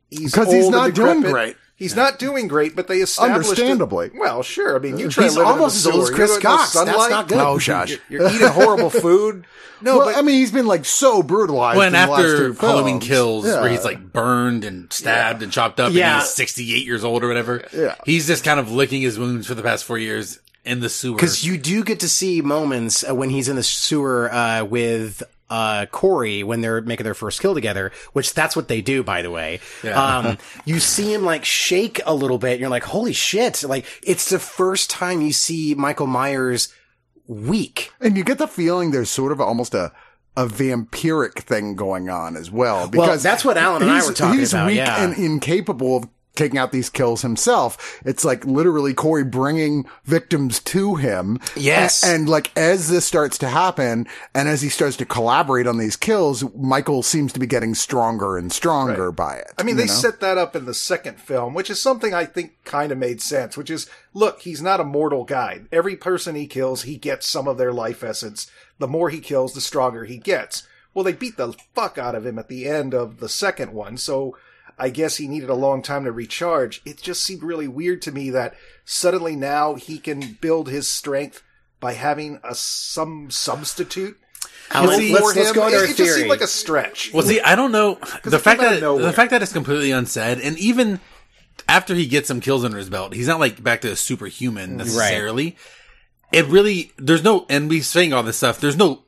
[0.09, 1.31] He's 'Cause he's not and doing decrepit.
[1.33, 1.57] great.
[1.77, 4.11] He's not doing great, but they established it- Understandably.
[4.17, 4.77] well, sure.
[4.77, 6.15] I mean, you try He's to live almost in as the old as sewer.
[6.15, 6.73] Chris you Cox.
[6.75, 7.11] know That's sunlight.
[7.11, 7.37] not good.
[7.39, 7.97] Oh, shush.
[8.07, 9.43] You're, you're eating horrible food.
[9.81, 11.77] No, well, but I mean, he's been like so brutalized.
[11.77, 13.07] When in the last after two Halloween films.
[13.07, 13.59] Kills, Yeah.
[13.59, 16.13] where he's like burned and stabbed and chopped up, Yeah.
[16.13, 17.65] and he's 68 years old or whatever.
[17.73, 17.95] Yeah.
[18.05, 21.15] He's just kind of licking his wounds for the past four years in the sewer.
[21.15, 25.23] Because you do get to see moments uh, when he's in the sewer uh, with
[25.49, 29.21] uh, Corey when they're making their first kill together, which that's what they do, by
[29.21, 29.59] the way.
[29.93, 33.63] Um, you see him like shake a little bit and you're like, holy shit.
[33.63, 36.73] Like it's the first time you see Michael Myers
[37.27, 37.91] weak.
[38.01, 39.91] And you get the feeling there's sort of almost a
[40.37, 42.89] a vampiric thing going on as well.
[42.89, 45.01] Because that's what Alan and I he's- were talking he's about, weak yeah.
[45.01, 47.99] and incapable of taking out these kills himself.
[48.05, 51.39] It's like literally Corey bringing victims to him.
[51.55, 52.03] Yes.
[52.03, 55.77] A- And, like as this starts to happen and as he starts to collaborate on
[55.77, 59.51] these kills, Michael seems to be getting stronger and stronger by it.
[59.57, 59.93] I mean, they know?
[59.93, 63.21] set that up in the second film, which is something I think kind of made
[63.21, 65.61] sense, which is, look, he's not a mortal guy.
[65.71, 68.49] Every person he kills, he gets some of their life essence.
[68.79, 70.63] The more he kills, the stronger he gets.
[70.93, 73.97] Well, they beat the fuck out of him at the end of the second one,
[73.97, 74.37] so
[74.77, 76.81] I guess he needed a long time to recharge.
[76.85, 81.41] It just seemed really weird to me that suddenly now he can build his strength
[81.79, 84.17] by having a some substitute.
[84.71, 85.55] Alan, kill let's- for let's him.
[85.55, 87.13] go into it, our it just seemed like a stretch.
[87.13, 90.57] Well, see, I don't know the fact that the fact that it's completely unsaid, and
[90.57, 90.99] even
[91.69, 94.77] after he gets some kills under his belt, he's not like back to a superhuman
[94.77, 95.55] necessarily.
[96.33, 98.59] It really there's no, and we saying all this stuff.
[98.59, 99.04] There's no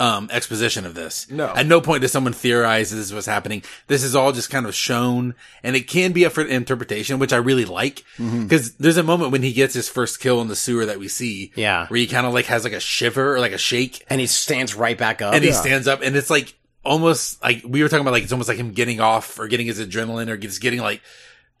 [0.00, 1.30] um exposition of this.
[1.30, 1.48] No.
[1.54, 3.62] at no point does someone theorize this is what's happening.
[3.86, 7.32] This is all just kind of shown, and it can be up for interpretation, which
[7.32, 8.44] I really like Mm-hmm.
[8.44, 11.06] because there's a moment when he gets his first kill in the sewer that we
[11.08, 11.86] see, Yeah.
[11.88, 14.26] where he kind of like has like a shiver or like a shake, And he
[14.26, 15.34] stands right back up.
[15.34, 18.32] and he stands up and it's like almost like we were talking about like it's
[18.32, 21.02] almost like him getting off or getting his adrenaline or just getting like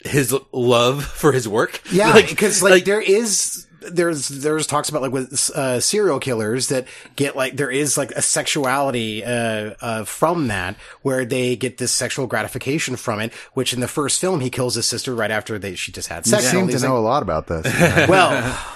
[0.02, 5.02] his love for his work Yeah, like because like, there is there's there's talks about
[5.02, 10.04] like with uh, serial killers that get like there is like a sexuality uh, uh,
[10.04, 13.32] from that where they get this sexual gratification from it.
[13.54, 16.26] Which in the first film he kills his sister right after they she just had
[16.26, 16.46] you sex.
[16.46, 17.66] and all seem to these know a lot about this.
[17.66, 18.08] things.
[18.10, 18.30] Well,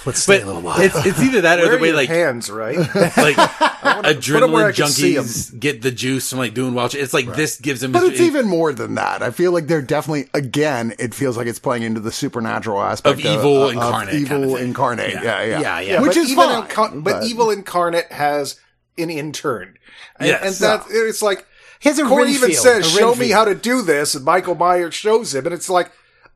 [0.06, 0.80] let's stay but a little while.
[0.80, 2.76] it's, it's either that or the way like hands, right?
[3.16, 3.36] like
[4.02, 5.24] where I adrenaline can see 'em.
[5.24, 7.02] junkies get the juice from like doing wild shit.
[7.02, 9.22] It's like this gives him But his- it's even more than that.
[9.22, 13.20] I feel like they're definitely, again, it feels like it's playing into the supernatural aspect
[13.20, 15.12] Of evil of incarnate kind evil of incarnate.
[15.12, 16.00] Yeah, yeah, Yeah, yeah.
[16.00, 16.62] Which but is even fine.
[16.68, 18.58] incar- but, evil incarnate has
[18.98, 19.76] an intern,
[20.18, 20.60] and, Yes.
[20.60, 21.46] and that it's like
[21.80, 24.24] He has a Corey even Renfield, says, a "Show me how to do this," and
[24.24, 25.90] Michael Myers shows him, and it's like.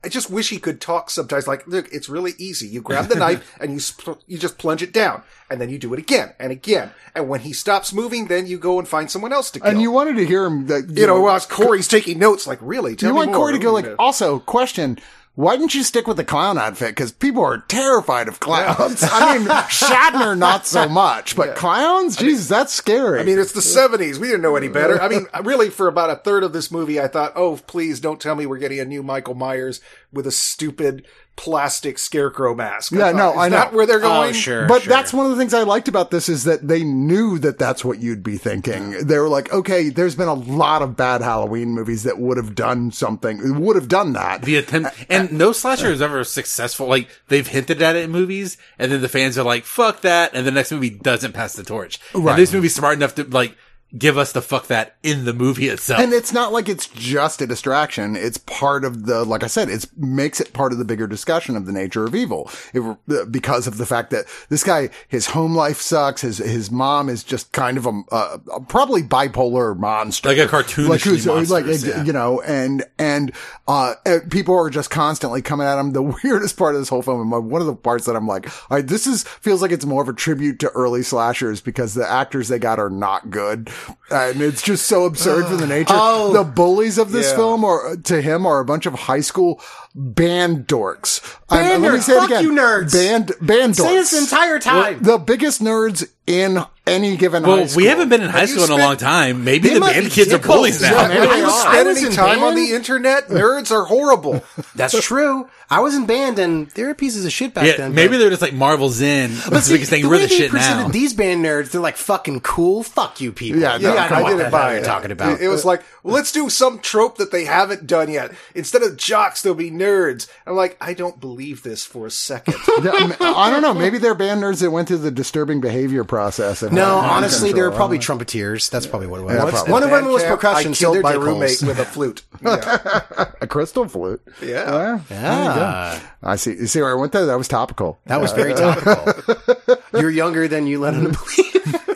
[0.05, 1.49] I just wish he could talk sometimes.
[1.49, 2.69] Like, look, it's really easy.
[2.69, 5.79] You grab the knife and you spl- you just plunge it down, and then you
[5.79, 6.93] do it again and again.
[7.17, 9.69] And when he stops moving, then you go and find someone else to kill.
[9.71, 12.95] and you wanted to hear him that you know, while Corey's taking notes, like, really?
[12.95, 13.37] Tell you me want more.
[13.39, 14.99] Corey to go like, also, question,
[15.39, 16.89] why didn't you stick with the clown outfit?
[16.89, 19.05] Because people are terrified of clowns.
[19.05, 22.17] I mean, Shatner, not so much, but clowns?
[22.17, 23.21] Jesus, that's scary.
[23.21, 24.19] I mean, it's the 70s.
[24.19, 25.01] We didn't know any better.
[25.01, 28.21] I mean, really, for about a third of this movie, I thought, oh, please don't
[28.21, 29.81] tell me we're getting a new Michael Myers
[30.13, 31.07] with a stupid
[31.39, 32.91] plastic scarecrow mask.
[32.91, 33.57] Yeah, thought, no, is I know.
[33.57, 34.31] that where they're oh, going?
[34.31, 34.67] Oh, sure.
[34.67, 34.91] But sure.
[34.91, 37.85] that's one of the things I liked about this is that they knew that that's
[37.85, 39.07] what you'd be thinking.
[39.07, 42.57] They were like, okay, there's been a lot of bad Halloween movies that would have
[42.57, 44.43] done something, would have done that.
[44.43, 48.57] the attempt and no slasher is ever successful like they've hinted at it in movies
[48.79, 51.63] and then the fans are like fuck that and the next movie doesn't pass the
[51.63, 52.33] torch Right.
[52.33, 53.57] and this movie's smart enough to like
[53.97, 57.41] give us the fuck that in the movie itself And it's not like it's just
[57.41, 58.17] a distraction.
[58.17, 61.57] It's part of the, like I said, it makes it part of the bigger discussion
[61.57, 62.51] of the nature of evil.
[62.75, 66.21] It, because of the fact that this guy, his home life sucks.
[66.21, 70.29] His, his mom is just kind of a, a probably bipolar monster.
[70.29, 72.05] Like a cartoonishly Like who's, like, yeah.
[72.05, 73.33] you know, and, and,
[73.67, 73.95] uh,
[74.29, 75.93] people are just constantly coming at him.
[75.93, 78.47] The weirdest part of this whole film, and one of the parts that I'm like,
[78.71, 81.95] all right, this is, feels like it's more of a tribute to early slashers because
[81.95, 83.71] the actors they got are not good.
[84.11, 85.93] And it's just so absurd for the nature.
[85.97, 86.33] Oh.
[86.33, 87.37] The bullies of this Yeah.
[87.37, 89.61] film are, to him, are a bunch of high school
[89.95, 91.21] band dorks.
[91.49, 92.03] Band let me nerds.
[92.03, 92.45] say it Fuck again.
[92.45, 92.93] you, nerds.
[92.93, 93.77] Band, band dorks.
[93.77, 95.03] Say this entire time.
[95.03, 97.77] The biggest nerds in any given high well school.
[97.79, 99.81] we haven't been in high Have school you in a spent- long time maybe the
[99.81, 100.47] band kids are dickholes.
[100.47, 101.51] bullies now Yeah, maybe Have they you are.
[101.51, 102.59] I spent was any in time on band.
[102.69, 103.29] the internet?
[103.29, 104.43] Nerds are horrible.
[104.75, 105.49] That's true.
[105.71, 107.95] I was in band and they were pieces of shit back yeah then.
[107.95, 110.29] maybe but- they're just like marvel's in But but see, saying the we're way the
[110.29, 112.83] they shit presented now these band nerds, they're like fucking cool.
[112.83, 113.61] Fuck you people.
[113.61, 114.75] Yeah, you no, gotta I know what didn't the buy hell it.
[114.77, 115.33] you're talking about.
[115.41, 118.33] It, it was like, well, let's do some trope that they haven't done yet.
[118.55, 120.29] Instead of jocks, they'll be nerds.
[120.47, 122.55] I'm like, I don't believe this for a second.
[122.69, 123.75] I don't know.
[123.75, 126.63] Maybe they're band nerds that went through the disturbing behavior process.
[126.63, 127.77] of no, honestly, they're control.
[127.77, 128.69] probably trumpeters.
[128.71, 129.35] That's probably what it was.
[129.35, 129.73] Yeah, probably.
[129.73, 130.73] One of them Band was percussion.
[130.73, 131.25] I killed my dickholes.
[131.27, 132.23] roommate with a flute.
[132.43, 133.33] Yeah.
[133.41, 134.23] a crystal flute.
[134.43, 135.01] Yeah.
[135.11, 136.53] Yeah, I see.
[136.53, 137.27] You see where I went there?
[137.27, 137.99] That was topical.
[138.07, 139.77] that was very topical.
[140.01, 141.48] You're younger than you let him believe.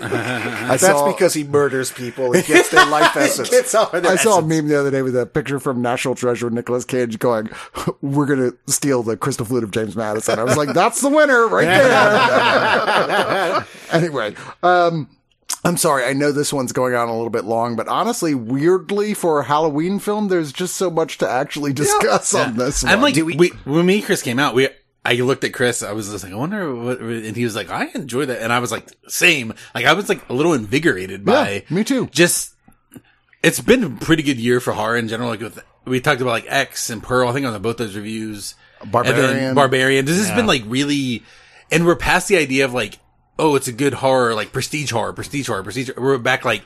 [0.03, 2.33] I That's saw, because he murders people.
[2.33, 3.53] He gets their life essence.
[3.53, 6.15] It's all their I saw a meme the other day with a picture from National
[6.15, 7.49] Treasure with Nicolas Cage going,
[8.03, 11.47] "We're gonna steal the crystal flute of James Madison." I was like, "That's the winner
[11.49, 15.09] right there." anyway, um,
[15.65, 19.15] I'm sorry, I know this one's going on a little bit long, but honestly, weirdly
[19.15, 22.93] for a Halloween film, there's just so much to actually discuss on this one.
[22.93, 24.69] I'm like, Do we- we, when me Chris came out, we,
[25.05, 27.71] I looked at Chris, I was just like, I wonder what, and he was like,
[27.71, 28.41] I enjoy that.
[28.41, 29.53] And I was like, same.
[29.75, 32.07] Like, I was like a little invigorated by, Yeah, me too.
[32.07, 32.55] Just,
[33.43, 35.29] it's been a pretty good year for horror in general.
[35.31, 38.55] Like with, we talked about like X and Pearl, I think on both those reviews.
[38.85, 39.55] Barbarian.
[39.55, 40.05] Barbarian.
[40.05, 41.25] This has been like really,
[41.73, 42.99] and we're past the idea of like,
[43.39, 45.91] oh, it's a good horror, like prestige horror, prestige horror, prestige.
[45.97, 46.63] We're back like,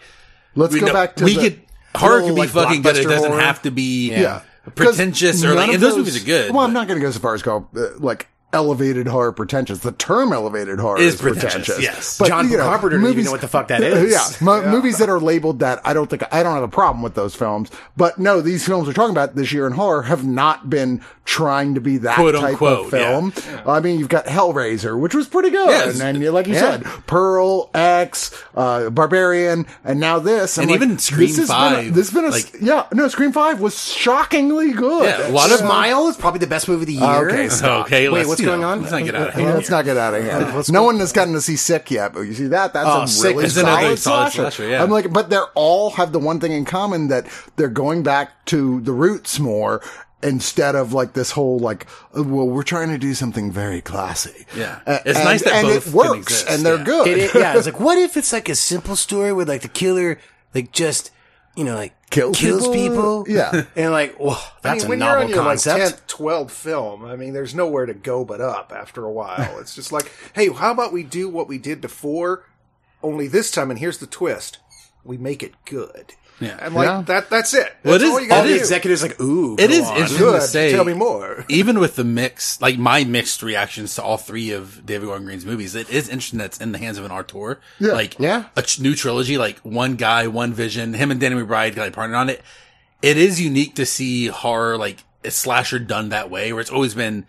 [0.54, 1.60] Let's we go know- back to we the, could
[1.94, 2.96] horror could be like, fucking good.
[2.96, 3.40] It doesn't horror.
[3.40, 4.42] have to be yeah.
[4.74, 5.72] Pretentious or like.
[5.72, 6.52] And those movies are good.
[6.52, 9.80] Well, I'm not going to go so far as go uh, like elevated horror pretentious.
[9.80, 11.82] The term elevated horror Is is, pretentious, pretentious.
[11.82, 12.18] yes.
[12.26, 14.12] John Carpenter didn't even know what the fuck that is.
[14.12, 17.02] Yeah, mo- movies that are labeled that I don't think I don't have a problem
[17.02, 17.70] with those films.
[17.96, 21.74] But no, these films we're talking about this year in horror have not been trying
[21.74, 23.32] to be that Quote, type unquote, of film.
[23.66, 25.98] I mean, you've got Hellraiser, which was pretty good, Yes.
[26.00, 26.60] and, and like you Yeah.
[26.60, 31.48] said, Pearl, X, uh, Barbarian, and now this, I'm And like, even Scream this has
[31.48, 35.04] been a- 5, this has been a like- yeah, no, Scream Five was shockingly good.
[35.06, 37.28] Yeah, a lot of Smile is probably the best movie of the year.
[37.28, 37.86] Okay, stop.
[37.86, 38.80] Okay, Wait, what's going know, on?
[38.80, 39.54] Let's not get out of Yeah, here.
[39.54, 40.68] let's not get out of hand.
[40.72, 42.72] no one has gotten to see Sick yet, but you see that?
[42.72, 44.42] That's Oh, a Sick really is solid, solid slasher.
[44.42, 44.82] slasher, yeah.
[44.82, 48.44] I'm like, but they're all have the one thing in common that they're going back
[48.46, 49.82] to the roots more
[50.22, 54.46] instead of like this whole like, uh, well, we're trying to do something very classy.
[54.56, 54.80] Yeah.
[54.86, 56.84] A- It's and, nice that and both it works exist, and they're yeah.
[56.84, 57.06] good.
[57.08, 59.68] It, it- yeah, it's like, what if it's like a simple story where like the
[59.68, 60.18] killer,
[60.54, 61.10] like just,
[61.54, 63.24] you know, like Kills kills people?
[63.28, 63.64] Yeah.
[63.76, 65.80] And like, I that's mean, a when novel you're on your concept.
[65.80, 66.16] like 10th,
[66.46, 69.58] 12th film, I mean, there's nowhere to go but up after a while.
[69.58, 72.44] It's just like, hey, how about we do what we did before,
[73.02, 74.58] only this time, and here's the twist:
[75.04, 76.14] we make it good.
[76.38, 76.58] Yeah.
[76.60, 77.02] and like Yeah.
[77.06, 77.30] that.
[77.30, 77.74] That's it.
[77.82, 78.60] Well, it That's is- all you All gotta the do.
[78.60, 79.92] executives like, ooh, it is go on.
[79.96, 80.40] interesting Good.
[80.40, 80.72] to say.
[80.72, 81.44] Tell me more.
[81.48, 85.46] Even with the mix, like my mixed reactions to all three of David Gordon Green's
[85.46, 87.58] movies, it is interesting that's in the hands of an auteur.
[87.78, 87.92] Yeah.
[87.92, 88.44] Like, Yeah.
[88.54, 91.92] a ch- new trilogy, like one guy, one vision, him and Danny McBride got like
[91.94, 92.42] partnered on it.
[93.02, 96.94] It is unique to see horror, like a slasher done that way, where it's always
[96.94, 97.24] been,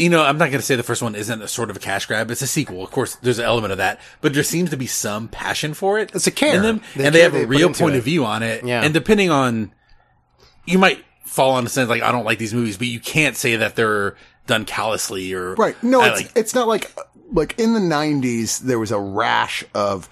[0.00, 1.78] you know, I'm not going to say the first one isn't a sort of a
[1.80, 2.30] cash grab.
[2.30, 2.82] It's a sequel.
[2.82, 5.98] Of course, there's an element of that, but there seems to be some passion for
[5.98, 6.10] it.
[6.14, 6.56] It's a care.
[6.56, 7.98] in them, The and they have a real point it.
[7.98, 8.64] of view on it.
[8.64, 8.82] Yeah.
[8.82, 9.72] And depending on,
[10.66, 13.36] you might fall on the sense like I don't like these movies, but you can't
[13.36, 15.80] say that they're done callously or Right.
[15.82, 16.90] No, it's, like- it's not like,
[17.32, 20.08] like in the nineties, there was a rash of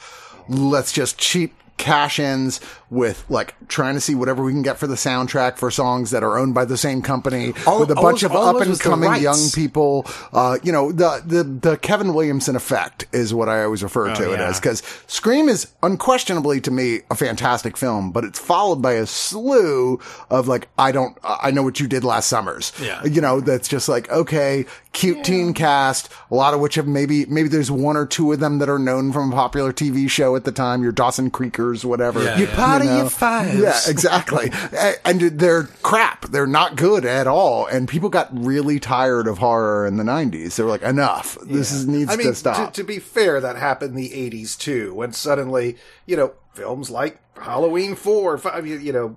[0.48, 4.86] let's just cheap cash ins with like trying to see whatever we can get for
[4.86, 8.22] the soundtrack for songs that are owned by the same company All- with a bunch
[8.22, 10.06] of up and coming young people.
[10.32, 14.32] Uh, you know, the, the, the Kevin Williamson effect is what I always refer to
[14.32, 18.92] it as because Scream is unquestionably to me a fantastic film, but it's followed by
[18.92, 22.72] a slew of like, I don't, I know what you did last summers.
[22.80, 23.04] Yeah.
[23.04, 27.26] You know, that's just like, okay, cute teen cast, a lot of which have maybe,
[27.26, 30.36] maybe there's one or two of them that are known from a popular TV show
[30.36, 32.22] at the time, your Dawson Creekers, whatever.
[32.22, 32.54] Yeah, You're yeah.
[32.78, 33.60] Part You of your fives.
[33.60, 34.50] Yeah, exactly.
[35.04, 36.26] And they're crap.
[36.26, 37.66] They're not good at all.
[37.66, 40.56] And people got really tired of horror in the 90s.
[40.56, 41.38] They were like, enough.
[41.42, 42.72] This is, needs I mean, to stop.
[42.72, 46.90] To, to be fair, that happened in the '80s too, when suddenly, you know, films
[46.90, 49.16] like Halloween Four, five, you, you know,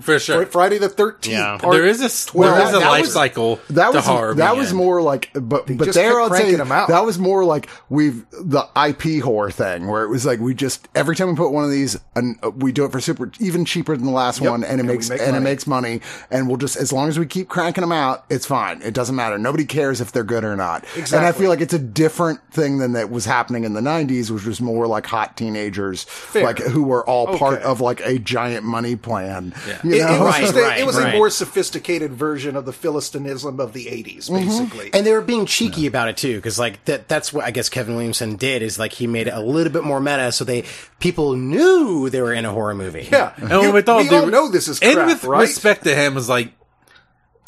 [0.00, 0.46] for sure.
[0.46, 1.32] Friday the Thirteenth.
[1.32, 1.58] Yeah.
[1.58, 3.96] Part there is a s- Well, there is a that life was- cycle that to
[3.96, 4.34] was horror.
[4.34, 6.88] that being was more like but but there I'll cranking say them out.
[6.88, 10.88] that was more like we've the IP horror thing where it was like we just
[10.94, 13.64] every time we put one of these and uh, we do it for super even
[13.64, 15.38] cheaper than the last Yep, one and it and makes make and money.
[15.38, 18.46] it makes money and we'll just as long as we keep cranking them out it's
[18.46, 21.60] fine it doesn't matter nobody cares if they're good or not and I feel like
[21.60, 25.06] it's a different thing than that was happening in the 90s which was more like
[25.06, 29.80] hot teenagers like who were all part of like a giant money plan Yeah.
[29.86, 31.14] You It, know it was, Right, just a, right, it was right.
[31.14, 34.46] a more sophisticated version of the Philistinism of the 80s, Mm-hmm.
[34.46, 34.90] basically.
[34.92, 37.68] And they were being cheeky about it too, because like that, that's what I guess
[37.68, 40.64] Kevin Williamson did is like he made it a little bit more meta so they,
[41.00, 43.08] people knew they were in a horror movie.
[43.10, 43.32] yeah.
[43.36, 45.40] And You- with all we due- all know this is and crap, with right?
[45.42, 46.52] respect to him, is like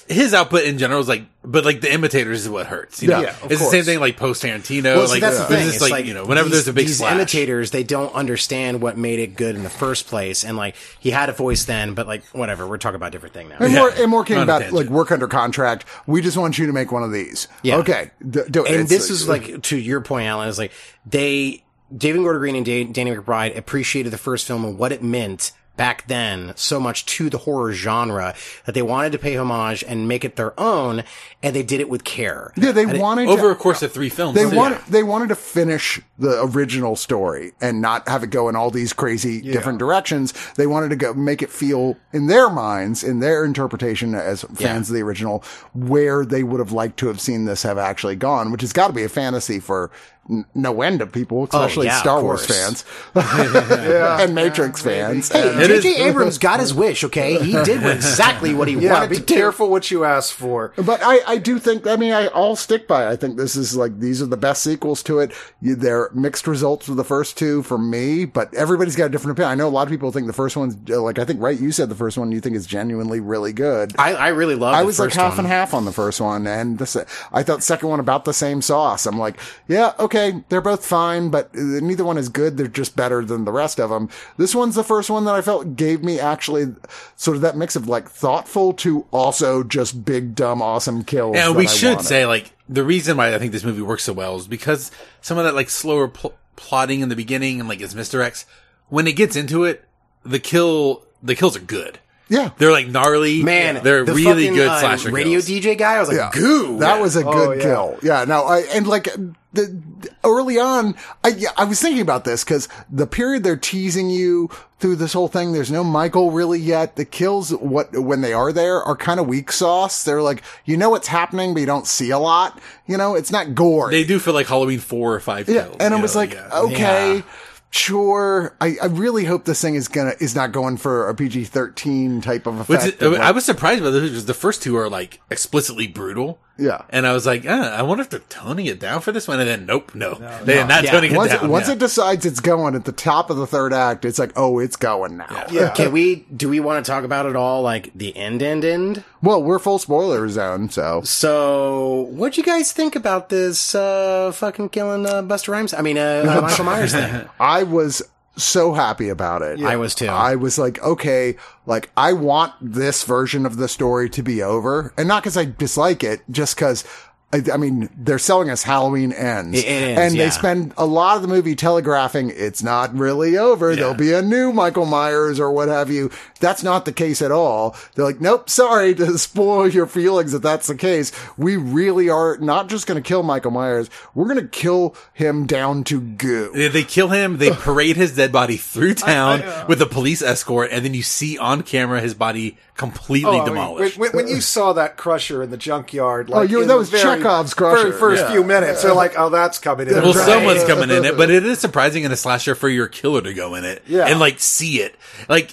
[0.09, 3.03] his output in general is like, but like the imitators is what hurts.
[3.03, 4.97] You know, Yeah, of it's the same thing like post Tarantino.
[4.97, 5.69] Well, like that's the thing.
[5.69, 7.15] It's like, you know, whenever these- there's a big these splash.
[7.15, 11.11] imitators, they don't understand what made it good in the first place, and like he
[11.11, 13.57] had a voice then, but like whatever, we're talking about a different thing now.
[13.61, 13.79] And Yeah.
[13.81, 15.85] more, and more came about like work under contract.
[16.07, 17.49] We just want you to make one of these.
[17.63, 17.77] Yeah.
[17.77, 18.11] Okay.
[18.29, 18.73] D- do it.
[18.81, 20.73] and this like- is like to your point, Alan, is like
[21.07, 21.65] they
[21.97, 25.53] David Gordon Green and Da- Danny McBride appreciated the first film and what it meant
[25.79, 28.35] back then so much to the horror genre
[28.67, 31.05] that they wanted to pay homage and make it their own,
[31.43, 32.53] and they did it with care.
[32.57, 34.35] yeah, they And it- wanted over to, a course of three films.
[34.35, 34.55] they too.
[34.55, 38.71] wanted they wanted to finish the original story and not have it go in all
[38.71, 40.35] these crazy different directions.
[40.57, 44.91] They wanted to go make it feel in their minds, in their interpretation as fans
[44.91, 48.51] of the original, where they would have liked to have seen this have actually gone,
[48.51, 49.91] which has got to be a fantasy for
[50.29, 52.83] n- no end of people, oh, especially yeah, Star Wars course.
[52.83, 52.85] fans
[54.21, 55.31] and Matrix fans.
[55.31, 56.03] Hey, And- It is- J.J.
[56.09, 57.39] Abrams got his wish, okay?
[57.43, 59.35] He did exactly what he Yeah, wanted be to do.
[59.35, 60.73] careful what you ask for.
[60.77, 63.11] But I, I do think, I mean, I, I'll stick by it.
[63.11, 65.33] I think this is like, these are the best sequels to it.
[65.61, 65.77] You,
[66.15, 69.53] mixed results with the first two for me, but everybody's got a different opinion.
[69.53, 71.59] I know a lot of people think the first one's, uh, like, I think, right,
[71.59, 73.95] you said the first one you think is genuinely really good.
[73.99, 75.41] I, I really love I was like half one.
[75.41, 76.97] and half on the first one, and this,
[77.33, 79.07] I thought second one about the same sauce.
[79.07, 82.57] I'm like, yeah, okay, they're both fine, but uh, neither one is good.
[82.57, 84.09] They're just better than the rest of them.
[84.37, 86.75] This one's the first one that I felt gave me actually
[87.17, 91.37] sort of that mix of like thoughtful to also just big, dumb, awesome kills.
[91.37, 92.07] And we I should wanted.
[92.07, 94.91] say, like, the reason why I think this movie works so well is because
[95.21, 98.45] some of that, like, slower pl- plotting in the beginning and, like, it's misdirects.
[98.89, 99.85] When it gets into it,
[100.25, 101.99] the kill, the kills are good.
[102.29, 102.51] yeah.
[102.59, 103.43] They're, like, gnarly.
[103.43, 105.49] Man, They're the really fucking, good uh, slasher radio kills.
[105.49, 105.95] DJ guy.
[105.95, 106.31] I was like, Yeah.
[106.33, 106.79] goo.
[106.81, 107.63] That was a good Oh, yeah.
[107.63, 107.99] kill.
[108.03, 108.25] Yeah.
[108.25, 109.09] No, I, and like
[109.53, 110.95] the, early on,
[111.25, 115.29] I, I was thinking about this because the period they're teasing you through this whole
[115.29, 116.97] thing, there's no Michael really yet.
[116.97, 120.05] The kills, what, when they are there are kind of weak sauce.
[120.05, 122.61] They're like, you know what's happening, but you don't see a lot.
[122.87, 123.91] You know, it's not gore.
[123.91, 125.65] They do feel like Halloween four or five yeah.
[125.65, 125.77] kills.
[125.81, 126.49] And I was know, like, yeah.
[126.53, 127.17] okay.
[127.17, 127.23] Yeah.
[127.71, 128.57] Sure.
[128.61, 132.47] I, I really hope this thing is gonna, is not going for a PG-13 type
[132.47, 133.03] of effect.
[133.03, 136.39] is- I was surprised by this because the first two are like explicitly brutal.
[136.59, 136.83] Yeah.
[136.91, 139.39] And I was like, uh, I wonder if they're toning it down for this one.
[139.39, 140.15] And then, nope, no.
[140.43, 140.91] They're not Yeah.
[140.91, 141.49] toning it once, down.
[141.49, 141.75] once yeah.
[141.75, 144.75] it decides it's going at the top of the third act, it's like, oh, it's
[144.77, 145.47] going now.
[145.51, 145.71] Yeah.
[145.77, 149.05] Can we, do we want to talk about it all, like, the end, end, end?
[149.23, 154.71] Well, we're full spoiler zone, so So, what'd you guys think about this, uh, fucking
[154.71, 155.73] killing, uh, Busta Rhymes?
[155.75, 157.29] I mean, uh, uh, Michael Myers thing.
[157.39, 158.03] I was
[158.39, 159.63] so happy about it.
[159.63, 160.07] I was too.
[160.07, 161.37] I was like, okay,
[161.67, 165.45] like I want this version of the story to be over, and not because I
[165.45, 166.85] dislike it, just because.
[167.31, 170.25] I, I mean, they're selling us Halloween ends, It ends, and yeah.
[170.25, 173.77] they spend a lot of the movie telegraphing it's not really over.
[173.77, 176.11] There'll be a new Michael Myers or what have you.
[176.41, 177.77] That's not the case at all.
[177.95, 181.13] They're like, nope, sorry to spoil your feelings if that's the case.
[181.37, 183.91] We really are not just going to kill Michael Myers.
[184.15, 186.51] We're going to kill him down to goo.
[186.55, 187.37] They- They kill him.
[187.37, 191.37] They parade his dead body through town with a police escort, and then you see
[191.37, 193.99] on camera his body completely Oh, I mean, demolished.
[193.99, 196.69] when, when, when you saw that crusher in the junkyard, oh, like Oh, you- in
[196.69, 197.89] that was very, Chekhov's crusher.
[197.89, 198.31] Very first Yeah.
[198.33, 200.27] few minutes, they're like, "Oh, that's coming in." well, Right.
[200.27, 203.35] someone's coming in it, but it is surprising in a slasher for your killer to
[203.35, 204.07] go in it Yeah.
[204.07, 204.95] and like see it.
[205.29, 205.53] Like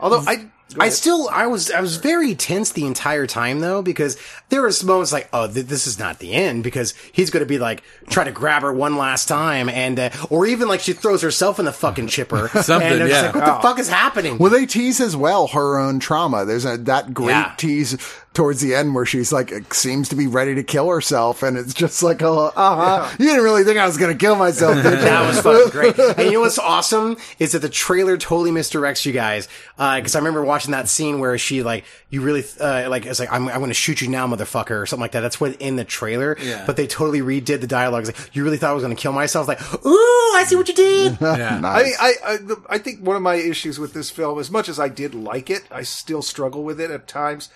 [0.00, 0.46] Although I,
[0.78, 4.82] I still, I was, I was very tense the entire time though, because there was
[4.82, 7.82] moments like, oh, th- this is not the end, because he's going to be like,
[8.10, 11.58] try to grab her one last time, and, uh, or even like she throws herself
[11.60, 12.48] in the fucking chipper.
[12.62, 13.22] Something, and it's yeah.
[13.26, 14.36] like, what the fuck is happening?
[14.38, 16.44] Well, they tease as well her own trauma.
[16.44, 17.54] There's a that great Yeah.
[17.56, 17.96] tease
[18.34, 21.72] towards the end where she's like seems to be ready to kill herself, and it's
[21.72, 23.16] just like, oh, uh huh.
[23.18, 25.04] You didn't really think I was gonna kill myself, did you?
[25.04, 25.98] That was fucking great.
[26.18, 29.48] And you know what's awesome is that the trailer totally misdirects you guys.
[29.76, 33.32] Because I remember watching that scene where she like, you really uh, like, it's like
[33.32, 35.20] I'm, I'm going to shoot you now, motherfucker, or something like that.
[35.20, 36.36] That's what in the trailer.
[36.40, 36.64] Yeah.
[36.66, 38.08] But they totally redid the dialogue.
[38.08, 39.46] It's like, you really thought I was going to kill myself?
[39.46, 39.90] Like, ooh,
[40.36, 41.18] I see what you did.
[41.20, 41.58] yeah.
[41.64, 41.96] Nice.
[42.00, 42.38] I I, I,
[42.70, 45.50] I think one of my issues with this film, as much as I did like
[45.50, 47.48] it, I still struggle with it at times.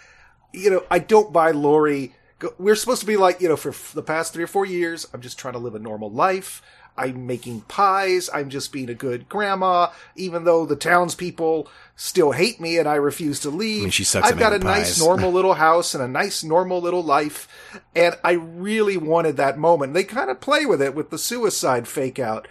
[0.52, 2.14] You know, I don't buy Lori.
[2.58, 5.20] We're supposed to be like, you know, for the past three or four years, I'm
[5.20, 6.62] just trying to live a normal life.
[6.98, 8.28] I'm making pies.
[8.34, 12.96] I'm just being a good grandma, even though the townspeople still hate me and I
[12.96, 13.82] refuse to leave.
[13.82, 16.80] mean, she sucks I've got a making nice, normal little house and a nice, normal
[16.80, 17.46] little life.
[17.94, 19.94] And I really wanted that moment.
[19.94, 22.48] They kind of play with it with the suicide fake out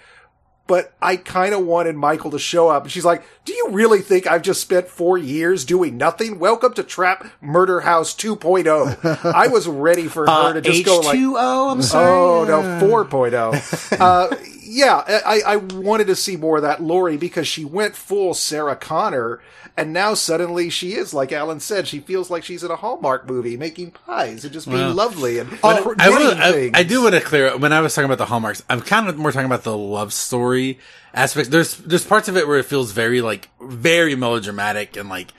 [0.67, 2.83] but I kind of wanted Michael to show up.
[2.83, 6.39] And she's like, Do you really think I've just spent four years doing nothing?
[6.39, 9.25] Welcome to Trap Murder House 2.0.
[9.33, 12.11] I was ready for her to just go like, H2O, I'm sorry.
[12.11, 13.99] Oh, no, 4.0.
[13.99, 14.35] uh,
[14.67, 18.75] yeah, I, I wanted to see more of that Lori because she went full Sarah
[18.75, 19.39] Connor.
[19.79, 23.29] And now suddenly she is, like Alan said, she feels like she's in a Hallmark
[23.29, 26.71] movie making pies and just being Well, lovely and cr- I, will, I.
[26.73, 28.63] I do want to clear when I was talking about the hallmarks.
[28.71, 30.79] I'm kind of more talking about the love story
[31.13, 31.49] aspects.
[31.49, 35.31] There's there's parts of it where it feels very like very melodramatic and like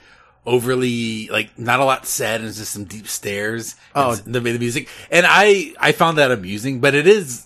[0.45, 3.75] overly like not a lot said and just some deep stares.
[3.93, 4.11] Oh.
[4.11, 7.45] and the, the music and I I found that amusing, but it is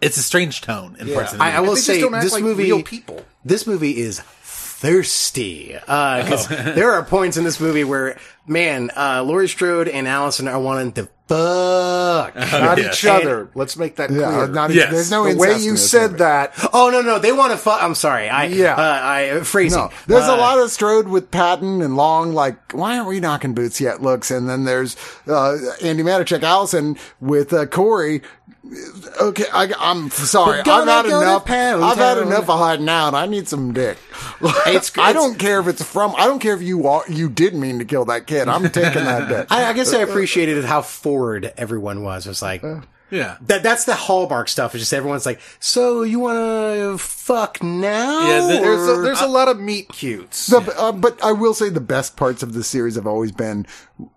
[0.00, 2.24] it's a strange tone in parts of the I- I will say just don't act
[2.24, 3.22] this like movie- real people.
[3.44, 9.48] This movie is thirsty because there are points in this movie where, man, uh, Laurie
[9.48, 12.34] Strode and Allison are wanting to fuck.
[12.36, 12.88] Not yeah.
[12.90, 13.48] each other.
[13.54, 14.48] Let's make that Yeah, clear.
[14.48, 14.92] not Yes.
[14.92, 16.18] there's no the incest way in you this said movie.
[16.18, 16.52] that.
[16.72, 17.82] Oh no, no, they want to fuck.
[17.82, 18.74] I'm sorry, I Yeah.
[18.74, 19.78] uh, I phrasing.
[19.80, 23.18] No, there's a Uh, lot of Strode with Patton and Long, like, why aren't we
[23.18, 24.30] knocking boots yet looks.
[24.30, 24.94] And then there's,
[25.26, 28.22] uh, Andi Matichak Allison with, uh, Corey.
[29.20, 30.60] Okay, I, I'm sorry.
[30.60, 31.44] I've had enough.
[31.46, 33.14] Pound I've had enough of hiding out.
[33.14, 33.98] I need some dick.
[34.66, 36.14] It's- I don't care if it's from.
[36.16, 38.48] I don't care if you are, you did mean to kill that kid.
[38.48, 39.46] I'm taking that dick.
[39.50, 42.26] I, I guess I appreciated how forward everyone was.
[42.26, 42.62] It was like.
[43.08, 43.36] Yeah.
[43.42, 44.74] That that's the hallmark stuff.
[44.74, 48.26] It's just everyone's like, so you want to fuck now?
[48.26, 50.48] Yeah, the- There's a, or-" there's a lot of meet cutes.
[50.48, 53.64] The, uh, but I will say the best parts of the series have always been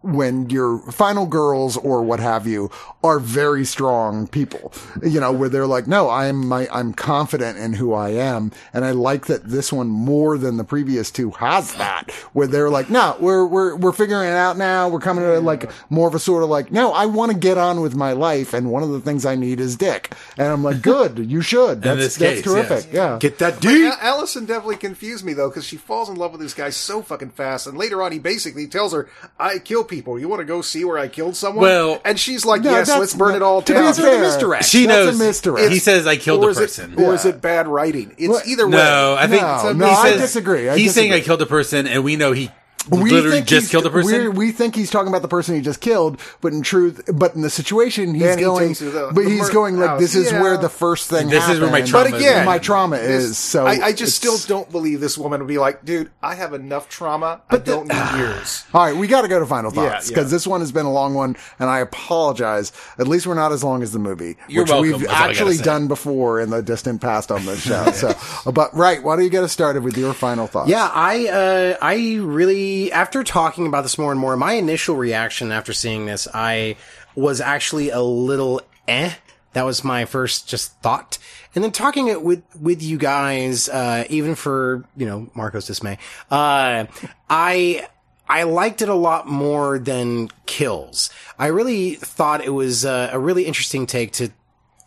[0.02, 2.70] when your final girls or what have you
[3.04, 7.74] are very strong people, you know, where they're like, no, I'm my, I'm confident in
[7.74, 8.52] who I am.
[8.74, 12.70] And I like that this one more than the previous two has that where they're
[12.70, 14.90] like, no, we're, we're, we're figuring it out now.
[14.90, 17.58] We're coming to like more of a sort of like, no, I want to get
[17.58, 18.54] on with my life.
[18.54, 20.14] And one of the things I need is dick.
[20.38, 21.82] And I'm like, good, you should.
[21.82, 22.92] That's, this that's case, terrific.
[22.92, 23.18] Yeah.
[23.20, 23.94] get that deep.
[23.94, 27.02] Al- Allison definitely confused me though, because she falls in love with this guy so
[27.02, 29.08] fucking fast, and later on he basically tells her,
[29.40, 30.20] "I kill people.
[30.20, 32.90] You want to go see where I killed someone?" Well- and she's like, No, "Yes,
[32.90, 34.66] let's burn it all to be down." fair, misdirect.
[34.66, 35.16] She That's knows.
[35.22, 35.72] a misdirect.
[35.72, 36.94] He says, I killed a person.
[36.94, 37.14] it, or Yeah.
[37.14, 38.12] is it bad writing?
[38.18, 38.72] It's Well, either way.
[38.78, 40.68] No, I think No, he no, I disagree.
[40.70, 42.50] I he's saying I killed a person, and we know he
[42.90, 44.12] We literally think just he's- killed a person.
[44.12, 47.36] we're- We think he's talking about the person he just killed, but in truth, but
[47.36, 49.90] in the situation, he's Then he going, takes the- but the he's murder going like,
[49.90, 50.00] house.
[50.02, 50.42] this is Yeah.
[50.42, 52.22] where the first thing This is where my trauma But is.
[52.22, 53.38] again, my trauma this- is.
[53.38, 56.54] So I, I just still don't believe this woman would be like, "Dude, I have
[56.54, 57.42] enough trauma.
[57.50, 60.36] I don't need yours." All right, we got to go to final thoughts because yeah.
[60.36, 62.72] this one has been a long one, and I apologize.
[62.98, 65.16] At least we're not as long as the movie, You're which welcome, we've that's all
[65.16, 67.92] I gotta actually done before in the distant past on this show.
[67.94, 68.16] so,
[68.52, 70.70] but right, why don't you get us started with your final thoughts?
[70.70, 75.52] Yeah, I uh, I really after talking about this more and more, my initial reaction
[75.52, 76.76] after seeing this, I
[77.16, 79.14] was actually a little eh.
[79.54, 81.18] That was my first just thought.
[81.56, 85.98] And then talking it with with you guys, uh, even for you know Marco's dismay,
[86.30, 86.86] uh,
[87.30, 87.88] I
[88.28, 91.10] I liked it a lot more than Kills.
[91.40, 94.30] I really thought it was uh, a really interesting take to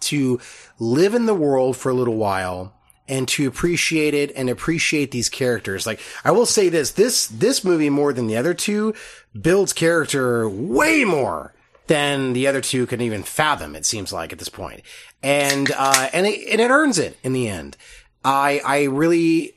[0.03, 0.41] to
[0.79, 2.73] live in the world for a little while
[3.13, 5.87] and to appreciate it and appreciate these characters.
[5.87, 8.95] Like I will say this, this this movie more than the other two
[9.39, 11.53] builds character way more
[11.89, 13.77] than the other two can even fathom.
[13.77, 14.81] It seems like at this point,
[15.23, 17.77] and uh, and it, and it earns it in the end.
[18.25, 19.57] I I really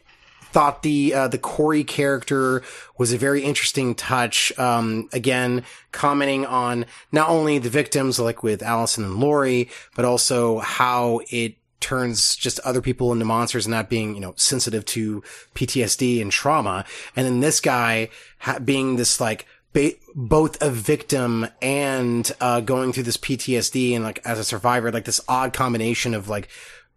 [0.52, 2.62] thought the uh, the Corey character
[2.98, 4.52] was a very interesting touch.
[4.60, 10.60] Um, again, commenting on not only the victims, like with Allison and Lori, but also
[10.60, 15.22] how it turns just other people into monsters and not being, you know, sensitive to
[15.54, 16.86] PTSD and trauma.
[17.16, 18.10] And then this guy
[18.40, 24.04] ha- being this like ba- both a victim and uh, going through this PTSD and
[24.04, 26.48] like as a survivor, like this odd combination of like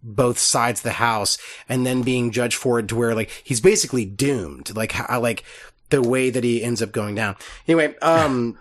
[0.03, 3.61] both sides of the house and then being judged for it to where like he's
[3.61, 4.75] basically doomed.
[4.75, 5.45] Like how like
[5.91, 7.37] the way that he ends up going down.
[7.67, 8.57] Anyway um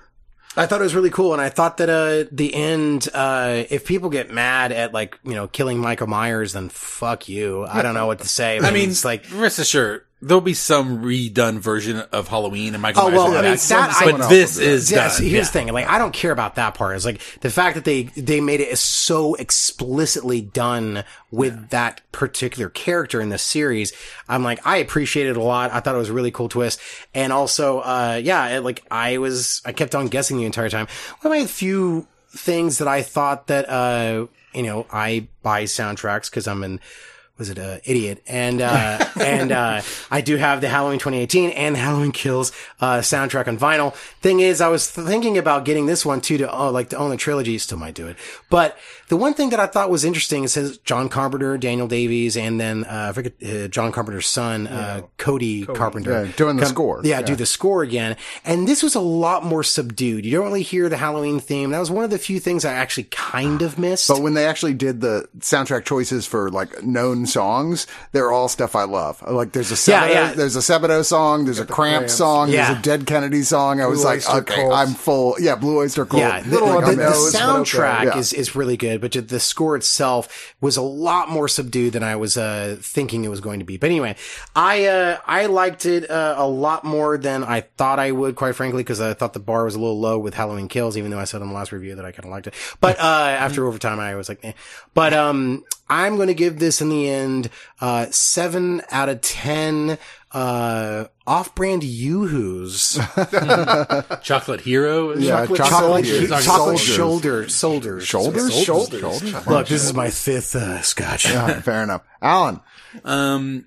[0.58, 3.86] I thought it was really cool, and I thought that uh the end, uh if
[3.86, 7.64] people get mad at like you know killing Michael Myers, then fuck you.
[7.66, 8.60] I don't know what to say.
[8.60, 13.04] I mean, it's like rest assured, there'll be some redone version of Halloween and Michael
[13.04, 13.16] Oh, Myers.
[13.18, 13.60] well, I mean, back.
[13.60, 15.22] that I- but this is Yeah, done.
[15.22, 15.40] here's Yeah.
[15.42, 15.68] the thing.
[15.68, 16.96] Like, I don't care about that part.
[16.96, 22.70] It's like the fact that they they made it so explicitly done with that particular
[22.70, 23.94] character in the series.
[24.28, 25.72] I'm like, I appreciate it a lot.
[25.72, 26.80] I thought it was a really cool twist,
[27.14, 30.88] and also, uh, yeah, it, like I was, I kept on guessing the entire time.
[31.22, 36.30] One of my few things that I thought that, uh, you know, I buy soundtracks
[36.30, 36.80] because I'm an
[37.38, 41.78] was it a idiot and uh and uh I do have the Halloween 2018 and
[41.78, 43.94] Halloween Kills uh soundtrack on vinyl.
[44.22, 47.10] Thing is I was thinking about getting this one too to oh like to own
[47.10, 48.18] the trilogy still might do it.
[48.50, 48.78] But
[49.08, 52.60] the one thing that I thought was interesting is says John Carpenter, Daniel Davies and
[52.60, 56.72] then uh I forget uh, John Carpenter's son uh Cody, Carpenter Yeah, doing the come-
[56.72, 57.02] score.
[57.04, 57.26] Yeah, Yeah.
[57.26, 58.16] do the score again.
[58.46, 60.26] And this was a lot more subdued.
[60.26, 61.72] You don't really hear the Halloween theme.
[61.72, 64.08] That was one of the few things I actually kind of missed.
[64.08, 68.76] But when they actually did the soundtrack choices for like known songs, they're all stuff
[68.76, 69.22] I love.
[69.28, 70.34] Like there's a Yeah, Sebadoh, yeah.
[70.34, 72.14] there's a Sebadoh song, there's a Cramp Cramps.
[72.14, 72.66] song, Yeah.
[72.68, 73.80] there's a Dead Kennedy song.
[73.82, 74.74] I was Blue like, Oyster okay, Cult.
[74.74, 75.36] I'm full.
[75.40, 76.22] Yeah, Blue Oyster Cult.
[76.22, 77.44] Yeah, the, Little the- the the nose, okay.
[77.44, 78.18] soundtrack Yeah.
[78.18, 82.16] is, is really good, but the score itself was a lot more subdued than I
[82.16, 83.78] was uh, thinking it was going to be.
[83.78, 84.16] But anyway,
[84.56, 88.56] I uh, I liked it uh, a lot more than I thought I would, quite
[88.56, 91.20] frankly, because I thought the bar was a little low with Halloween Kills, even though
[91.20, 92.54] I said in the last review that I kind of liked it.
[92.82, 94.54] But uh, after overtime, I was like, eh.
[94.94, 99.98] but um, I'm going to give this in the end, uh, seven out of 10,
[100.32, 102.94] uh, off-brand yoo-hoos.
[104.24, 105.16] Chocolate Hero.
[105.16, 106.86] Yeah, chocolate, chocolate- chocolate, chocolate chocolate soldiers.
[106.88, 108.06] shoulder, shoulders.
[108.08, 108.54] Shoulders?
[108.64, 109.02] Shoulders.
[109.02, 109.48] Shoulders.
[109.48, 111.30] Look, this is my fifth, uh, scotch.
[111.34, 112.04] All right, fair enough.
[112.22, 112.60] Alan.
[113.04, 113.66] Um,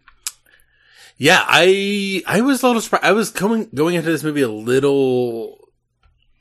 [1.16, 3.04] yeah, I I was a little surprised.
[3.04, 5.58] I was coming going into this movie a little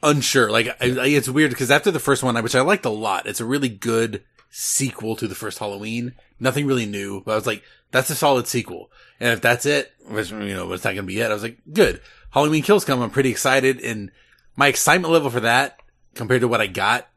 [0.02, 0.50] unsure.
[0.50, 3.26] Like, I, I, it's weird because after the first one, which I liked a lot,
[3.28, 6.14] it's a really good sequel to the first Halloween.
[6.40, 8.92] Nothing really new, but I was like, that's a solid sequel.
[9.20, 11.30] And if that's it, which you know, it's not going to be it.
[11.30, 12.02] I was like, good.
[12.32, 13.02] Halloween Kills come.
[13.02, 14.12] I'm pretty excited, and
[14.56, 15.80] my excitement level for that
[16.16, 17.08] compared to what I got,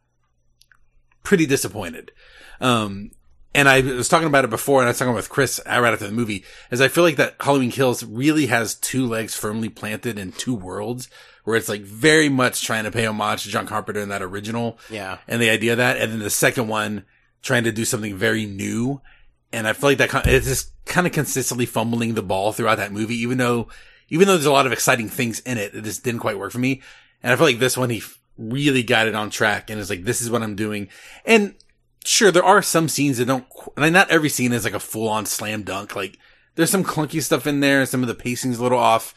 [1.23, 2.13] pretty disappointed.
[2.61, 3.11] Um,
[3.55, 6.07] and I was talking about it before, and I was talking with Chris right after
[6.07, 10.19] the movie, is I feel like that Halloween Kills really has two legs firmly planted
[10.19, 11.09] in two worlds,
[11.45, 14.79] where it's like very much trying to pay homage to John Carpenter in that original,
[14.91, 15.19] Yeah.
[15.29, 17.05] and the idea of that, and then the second one
[17.43, 19.01] trying to do something very new,
[19.53, 22.93] and I feel like that it's just kind of consistently fumbling the ball throughout that
[22.93, 23.69] movie, even though
[24.09, 26.53] even though there's a lot of exciting things in it, it just didn't quite work
[26.53, 26.83] for me,
[27.23, 28.03] and I feel like this one he
[28.39, 30.89] really got it on track, and it's like this is what I'm doing,
[31.25, 31.55] and
[32.05, 35.09] sure, there are some scenes that don't, like not every scene is like a full
[35.09, 35.95] on slam dunk.
[35.97, 36.19] Like
[36.55, 37.87] there's some clunky stuff in there.
[37.87, 39.15] Some of the pacing's a little off.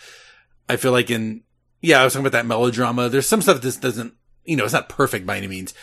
[0.70, 1.44] I feel like in,
[1.82, 3.10] yeah, I was talking about that melodrama.
[3.10, 4.14] There's some stuff that just doesn't,
[4.46, 5.74] you know, it's not perfect by any means,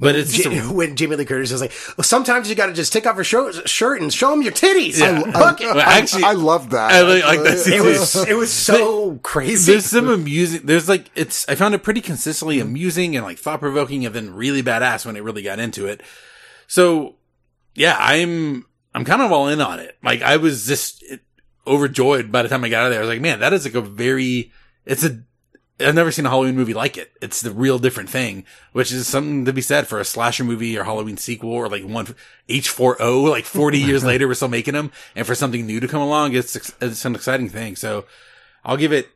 [0.00, 2.72] but it's just Ja- when Jamie Lee Curtis is like, well, sometimes you got to
[2.72, 4.98] just take off your sho- shirt and show them your titties.
[4.98, 5.22] Yeah.
[5.26, 5.66] I, Fuck it.
[5.66, 6.90] Well, actually, I love that.
[6.90, 9.72] I like, like that It was it was so crazy.
[9.72, 10.62] There's some amusing.
[10.64, 11.46] There's like it's.
[11.48, 12.68] I found it pretty consistently mm-hmm.
[12.68, 16.02] amusing and like thought provoking, and then really badass when it really got into it.
[16.66, 17.16] So,
[17.74, 19.98] yeah, I'm I'm kind of all in on it.
[20.02, 21.04] Like I was just
[21.66, 23.00] overjoyed by the time I got out of there.
[23.00, 24.50] I was like, man, that is like a very.
[24.86, 25.22] It's a.
[25.80, 27.12] I've never seen a Halloween movie like it.
[27.22, 30.76] It's the real different thing, which is something to be said for a slasher movie
[30.76, 32.14] or Halloween sequel or like one
[32.48, 34.92] H4O, like 40 years later, we're still making them.
[35.16, 37.76] And for something new to come along, it's, it's an exciting thing.
[37.76, 38.04] So
[38.64, 39.08] I'll give it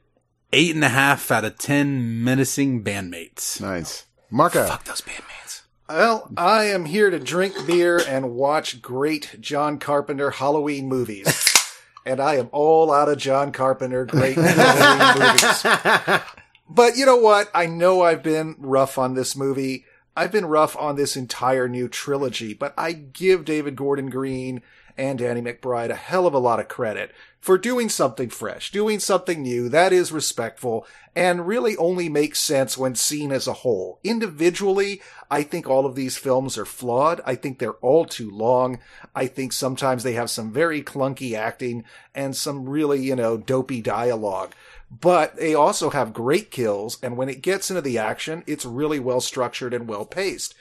[0.52, 3.60] eight and a half out of 10 menacing bandmates.
[3.60, 4.04] nice.
[4.30, 4.66] Marco.
[4.66, 5.62] Fuck those bandmates.
[5.88, 11.54] Well, I am here to drink beer and watch great John Carpenter Halloween movies.
[12.06, 16.22] and I am all out of John Carpenter great Halloween movies.
[16.68, 17.50] But you know what?
[17.54, 19.84] I know I've been rough on this movie.
[20.16, 24.62] I've been rough on this entire new trilogy, but I give David Gordon Green
[24.96, 28.98] and Danny McBride a hell of a lot of credit for doing something fresh, doing
[28.98, 33.98] something new that is respectful and really only makes sense when seen as a whole.
[34.02, 37.20] Individually, I think all of these films are flawed.
[37.26, 38.78] I think they're all too long.
[39.14, 41.84] I think sometimes they have some very clunky acting
[42.14, 44.54] and some really, you know, dopey dialogue
[45.00, 46.98] but they also have great kills.
[47.02, 50.54] And when it gets into the action, it's really well structured and well paced.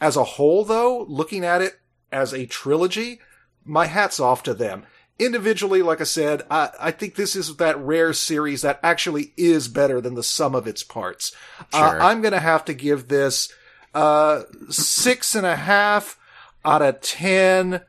[0.00, 1.78] As a whole, though, looking at it
[2.10, 3.20] as a trilogy,
[3.64, 4.84] my hat's off to them.
[5.18, 9.68] Individually, like I said, I, I think this is that rare series that actually is
[9.68, 11.32] better than the sum of its parts.
[11.72, 13.52] Uh, I'm going to have to give this
[13.94, 16.18] uh, six and a half
[16.64, 17.82] out of ten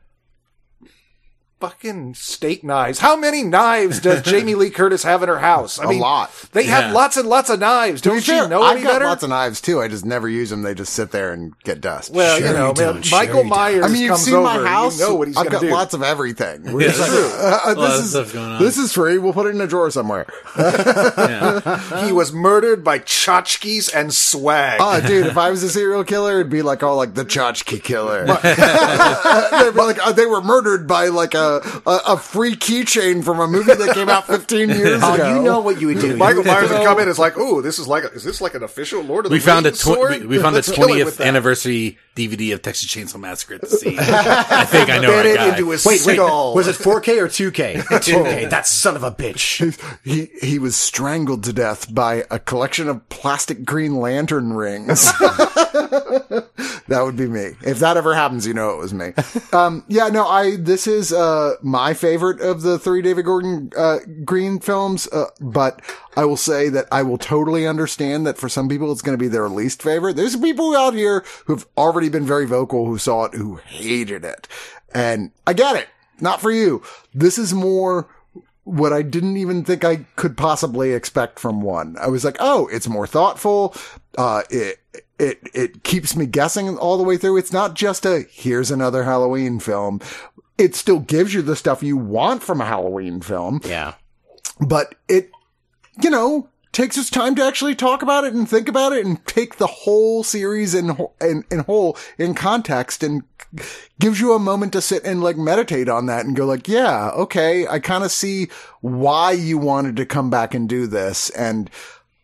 [1.68, 2.98] fucking steak knives.
[2.98, 5.78] How many knives does Jamie Lee Curtis have in her house?
[5.78, 6.30] I A mean, lot.
[6.52, 8.00] They have lots and lots of knives.
[8.00, 9.04] Don't you fair, know I've any got better?
[9.06, 9.80] lots of knives too.
[9.80, 10.62] I just never use them.
[10.62, 12.12] They just sit there and get dust.
[12.12, 13.44] well, Sure you know, you man, don't, sure Michael.
[13.44, 14.44] Myers I mean, you've comes seen over.
[14.44, 14.98] my house.
[14.98, 15.70] You know what he's I've got do.
[15.70, 16.64] lots of everything.
[16.64, 19.18] Yeah, like, uh, uh, A lot of this is stuff this is free.
[19.18, 20.26] We'll put it in a drawer somewhere.
[20.56, 22.04] Yeah.
[22.06, 24.78] he was murdered by tchotchkes and swag.
[24.82, 27.82] Oh, dude, if I was a serial killer, it'd be like all like the Chachki
[27.82, 28.24] killer.
[28.26, 31.53] They'd be like uh, they were murdered by like a
[31.86, 35.34] a, a free keychain from a movie that came out 15 years Oh, ago.
[35.36, 36.16] you know what you would do.
[36.18, 37.08] Michael Myers would come in.
[37.08, 39.34] It's like, oh, this is like, a, is this like an official Lord of the
[39.34, 40.20] we found a Rings tw- sword?
[40.22, 41.26] we, we found a Let's kill 20th that.
[41.26, 43.96] anniversary DVD of Texas Chainsaw Massacre to see.
[43.98, 45.48] I think I know Bit our guy.
[45.50, 46.14] into his Wait, wait.
[46.14, 46.54] skull.
[46.54, 47.76] Was it 4K or 2K?
[47.82, 48.50] 2K.
[48.54, 49.76] That son of a bitch.
[50.04, 55.10] He he was strangled to death by a collection of plastic Green Lantern rings.
[55.18, 57.52] that would be me.
[57.64, 59.12] If that ever happens, you know it was me.
[59.52, 63.98] Um, yeah, no, I this is uh my favorite of the three David Gordon uh,
[64.24, 65.80] Green films, uh, but
[66.16, 69.22] I will say that I will totally understand that for some people it's going to
[69.22, 70.14] be their least favorite.
[70.16, 74.46] There's people out here who've already been very vocal who saw it who hated it,
[74.94, 75.88] and I get it.
[76.20, 76.82] Not for you.
[77.12, 78.08] This is more
[78.62, 81.96] what I didn't even think I could possibly expect from one.
[82.00, 83.74] I was like, oh, it's more thoughtful.
[84.16, 84.78] Uh, it,
[85.18, 87.36] it, it keeps me guessing all the way through.
[87.36, 90.00] It's not just a, here's another Halloween film.
[90.56, 93.94] It still gives you the stuff you want from a Halloween film, Yeah.
[94.60, 95.30] but it,
[96.02, 99.24] you know, takes its time to actually talk about it and think about it and
[99.26, 103.22] take the whole series in, in, in whole in context and
[104.00, 107.10] gives you a moment to sit and like meditate on that and go like, yeah,
[107.10, 108.48] okay, I kind of see
[108.80, 111.30] why you wanted to come back and do this.
[111.30, 111.70] And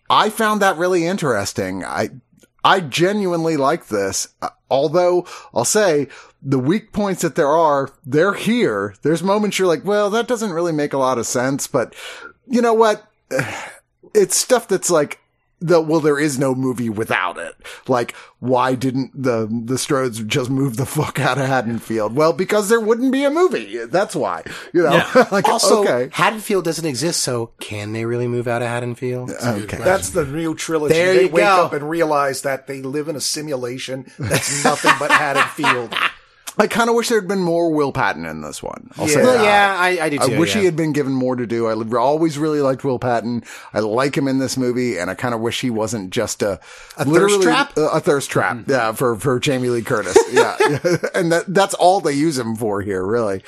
[0.09, 1.85] I found that really interesting.
[1.85, 2.11] I,
[2.64, 4.29] I genuinely like this.
[4.43, 6.07] Uh, Although I'll say
[6.41, 8.95] the weak points that there are, they're here.
[9.03, 11.95] There's moments you're like, well, that doesn't really make a lot of sense, but
[12.47, 13.09] you know what?
[14.14, 15.18] It's stuff that's like,
[15.62, 17.55] the, well, there is no movie without it.
[17.87, 22.14] Like, why didn't the, the Strodes just move the fuck out of Haddonfield?
[22.16, 23.85] Well, because there wouldn't be a movie.
[23.85, 25.28] That's why, you know, Yeah.
[25.33, 26.09] like, Also, okay.
[26.14, 29.31] Haddonfield doesn't exist, so can they really move out of Haddonfield?
[29.33, 29.76] Okay.
[29.76, 30.95] That's the new trilogy.
[30.95, 31.66] There they you wake go.
[31.66, 35.95] up and realize that they live in a simulation that's nothing but Haddonfield.
[36.59, 38.90] I kind of wish there had been more Will Patton in this one.
[38.98, 39.26] I'll say Yeah.
[39.26, 39.44] that.
[39.44, 40.34] Yeah, I, I do too.
[40.34, 40.61] I wish yeah.
[40.61, 41.66] he had been given more to do.
[41.68, 43.44] I always really liked Will Patton.
[43.72, 46.61] I like him in this movie, and I kind of wish he wasn't just a,
[46.96, 47.72] A thirst trap?
[47.78, 48.64] uh, a thirst trap.
[48.66, 50.16] Yeah, for for Jamie Lee Curtis.
[50.32, 50.57] Yeah,
[51.14, 53.42] and that that's all they use him for here, really.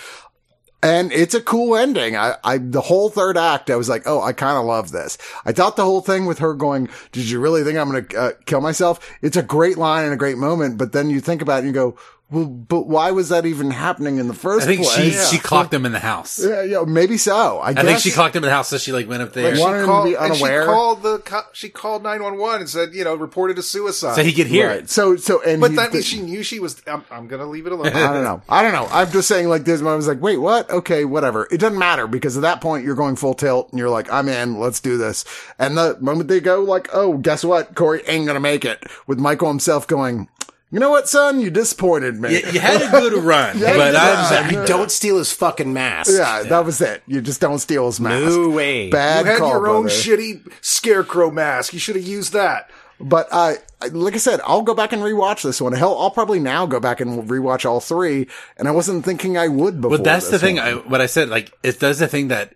[0.85, 2.17] And it's a cool ending.
[2.17, 5.17] I, I, the whole third act, I was like, oh, I kind of love this.
[5.45, 8.17] I thought the whole thing with her going, did you really think I'm going to
[8.19, 8.99] uh, kill myself?
[9.23, 11.67] It's a great line and a great moment, but then you think about it and
[11.69, 11.97] you go,
[12.33, 15.29] well, but why was that even happening in the first I think place?
[15.31, 16.43] she she clocked him in the house.
[16.43, 17.59] Yeah, yeah, maybe so.
[17.59, 19.33] I, I guess think she clocked him in the house, so she like went up
[19.33, 19.53] there.
[19.53, 22.39] Like, Wanted him to called, be and she called the co- she called nine one
[22.39, 24.17] one and said, you know, reported a suicide.
[24.17, 24.79] so he could hear Right.
[24.81, 24.91] it.
[24.91, 26.81] So, so, and but he- that the- means she knew she was.
[26.87, 27.89] I'm, I'm gonna leave it alone.
[27.89, 28.43] I don't know.
[28.49, 28.89] I don't know.
[28.91, 30.71] I'm just saying, like, this moment I was like, wait, what?
[30.71, 31.47] Okay, whatever.
[31.51, 34.29] It doesn't matter because at that point you're going full tilt and you're like, I'm
[34.29, 34.59] in.
[34.59, 35.25] Let's do this.
[35.59, 37.75] And the moment they go, like, oh, guess what?
[37.75, 38.83] Corey ain't gonna make it.
[39.07, 40.29] With Michael himself going,
[40.73, 41.41] you know what, son?
[41.41, 42.33] You disappointed me.
[42.41, 44.59] You, you had a good run, Yeah, but you I'm did.
[44.59, 46.11] You don't steal his fucking mask.
[46.13, 47.03] yeah, that was it.
[47.07, 48.25] You just don't steal his mask.
[48.37, 48.89] No way.
[48.91, 49.95] Bad you had call, your own brother.
[49.97, 51.73] shitty scarecrow mask.
[51.73, 52.71] You should have used that.
[52.99, 53.55] But uh,
[53.91, 55.73] like I said, I'll go back and rewatch this one.
[55.73, 58.29] Hell, I'll probably now go back and rewatch all three.
[58.57, 59.99] And I wasn't thinking I would before.
[59.99, 60.57] But that's the thing.
[60.57, 60.65] one.
[60.67, 62.55] I, what I said, like, it does the thing that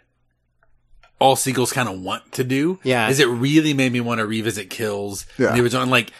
[1.19, 2.79] all seagulls kind of want to do.
[2.85, 3.09] Yeah.
[3.09, 5.27] Is it really made me want to revisit Kills?
[5.39, 5.53] Yeah.
[5.53, 6.13] The original, and like,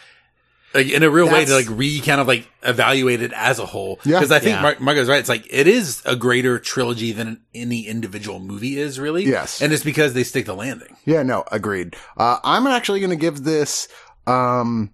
[0.77, 3.65] like in a real way to like re kind of like evaluate it as a
[3.65, 3.99] whole.
[4.05, 4.19] Yeah.
[4.19, 4.61] Because I think Yeah.
[4.61, 5.19] Mar- Marco's right.
[5.19, 9.25] It's like, it is a greater trilogy than any individual movie is really.
[9.25, 9.61] Yes.
[9.61, 10.95] And it's because they stick the landing.
[11.05, 11.95] Yeah, no, agreed.
[12.15, 13.87] Uh, I'm actually going to give this,
[14.27, 14.93] um,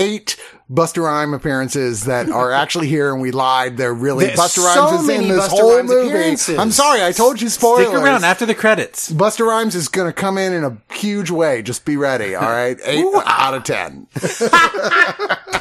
[0.00, 0.36] eight
[0.70, 3.76] Busta Rhyme appearances that are actually here and we lied.
[3.76, 6.58] They're really, There's Busta so Rhymes is in this Busta whole Rhymes movie.
[6.58, 7.88] I'm sorry, I told you spoilers.
[7.88, 9.12] Stick around after the credits.
[9.12, 11.62] Busta Rhymes is going to come in in a huge way.
[11.62, 12.34] Just be ready.
[12.34, 12.78] All right.
[12.84, 13.64] Eight out of ah.
[13.64, 14.06] ten.